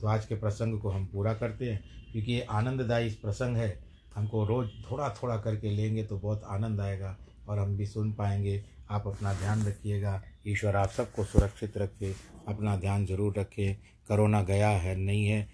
तो 0.00 0.06
आज 0.06 0.26
के 0.26 0.34
प्रसंग 0.34 0.80
को 0.80 0.88
हम 0.88 1.06
पूरा 1.06 1.34
करते 1.34 1.70
हैं, 1.70 1.82
क्योंकि 2.12 2.32
ये 2.32 2.40
आनंददायी 2.40 3.10
प्रसंग 3.10 3.56
है। 3.56 3.78
हमको 4.14 4.44
रोज़ 4.44 4.68
थोड़ा 4.90 5.08
थोड़ा 5.22 5.36
करके 5.36 5.70
लेंगे 5.70 6.04
तो 6.04 6.18
बहुत 6.18 6.42
आनंद 6.44 6.80
आएगा, 6.80 7.16
और 7.48 7.58
हम 7.58 7.76
भी 7.76 7.86
सुन 7.86 8.12
पाएँगे 8.12 8.64
आप 8.92 9.06
अपना 9.06 9.32
ध्यान 9.34 9.62
रखिएगा। 9.62 10.22
ईश्वर 10.46 10.76
आप 10.76 10.90
सबको 10.90 11.24
सुरक्षित 11.24 11.76
रखे, 11.76 12.14
अपना 12.48 12.76
ध्यान 12.76 13.06
ज़रूर 13.06 13.34
रखें। 13.38 13.76
करोना 14.08 14.42
गया 14.42 14.68
है, 14.68 14.96
नहीं 14.96 15.26
है, 15.26 15.48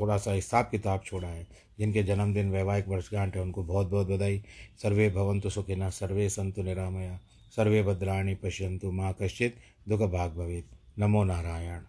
थोड़ा 0.00 0.16
सा 0.18 0.32
हिसाब 0.32 0.68
किताब 0.70 1.02
छोड़ा 1.06 1.28
है। 1.28 1.46
जिनके 1.78 2.02
जन्मदिन 2.02 2.50
वैवाहिक 2.50 2.88
वर्षगांठ 2.88 3.36
है, 3.36 3.42
उनको 3.42 3.62
बहुत 3.62 3.86
बहुत 3.86 4.06
बधाई। 4.06 4.42
सर्वे 4.82 5.10
भवंतु 5.10 5.50
सुखिना 5.50 5.90
सर्वे 5.90 6.28
संतु 6.28 6.62
निरामया। 6.62 7.18
सर्वे 7.56 7.82
भद्राणी 7.82 8.34
पश्यंतु 8.34 8.90
माँ 8.92 9.16
कश्चित 9.22 9.56
दुख 9.88 10.00
भाग 10.00 10.30
भवेद 10.30 10.64
नमो 10.98 11.24
नारायण। 11.24 11.80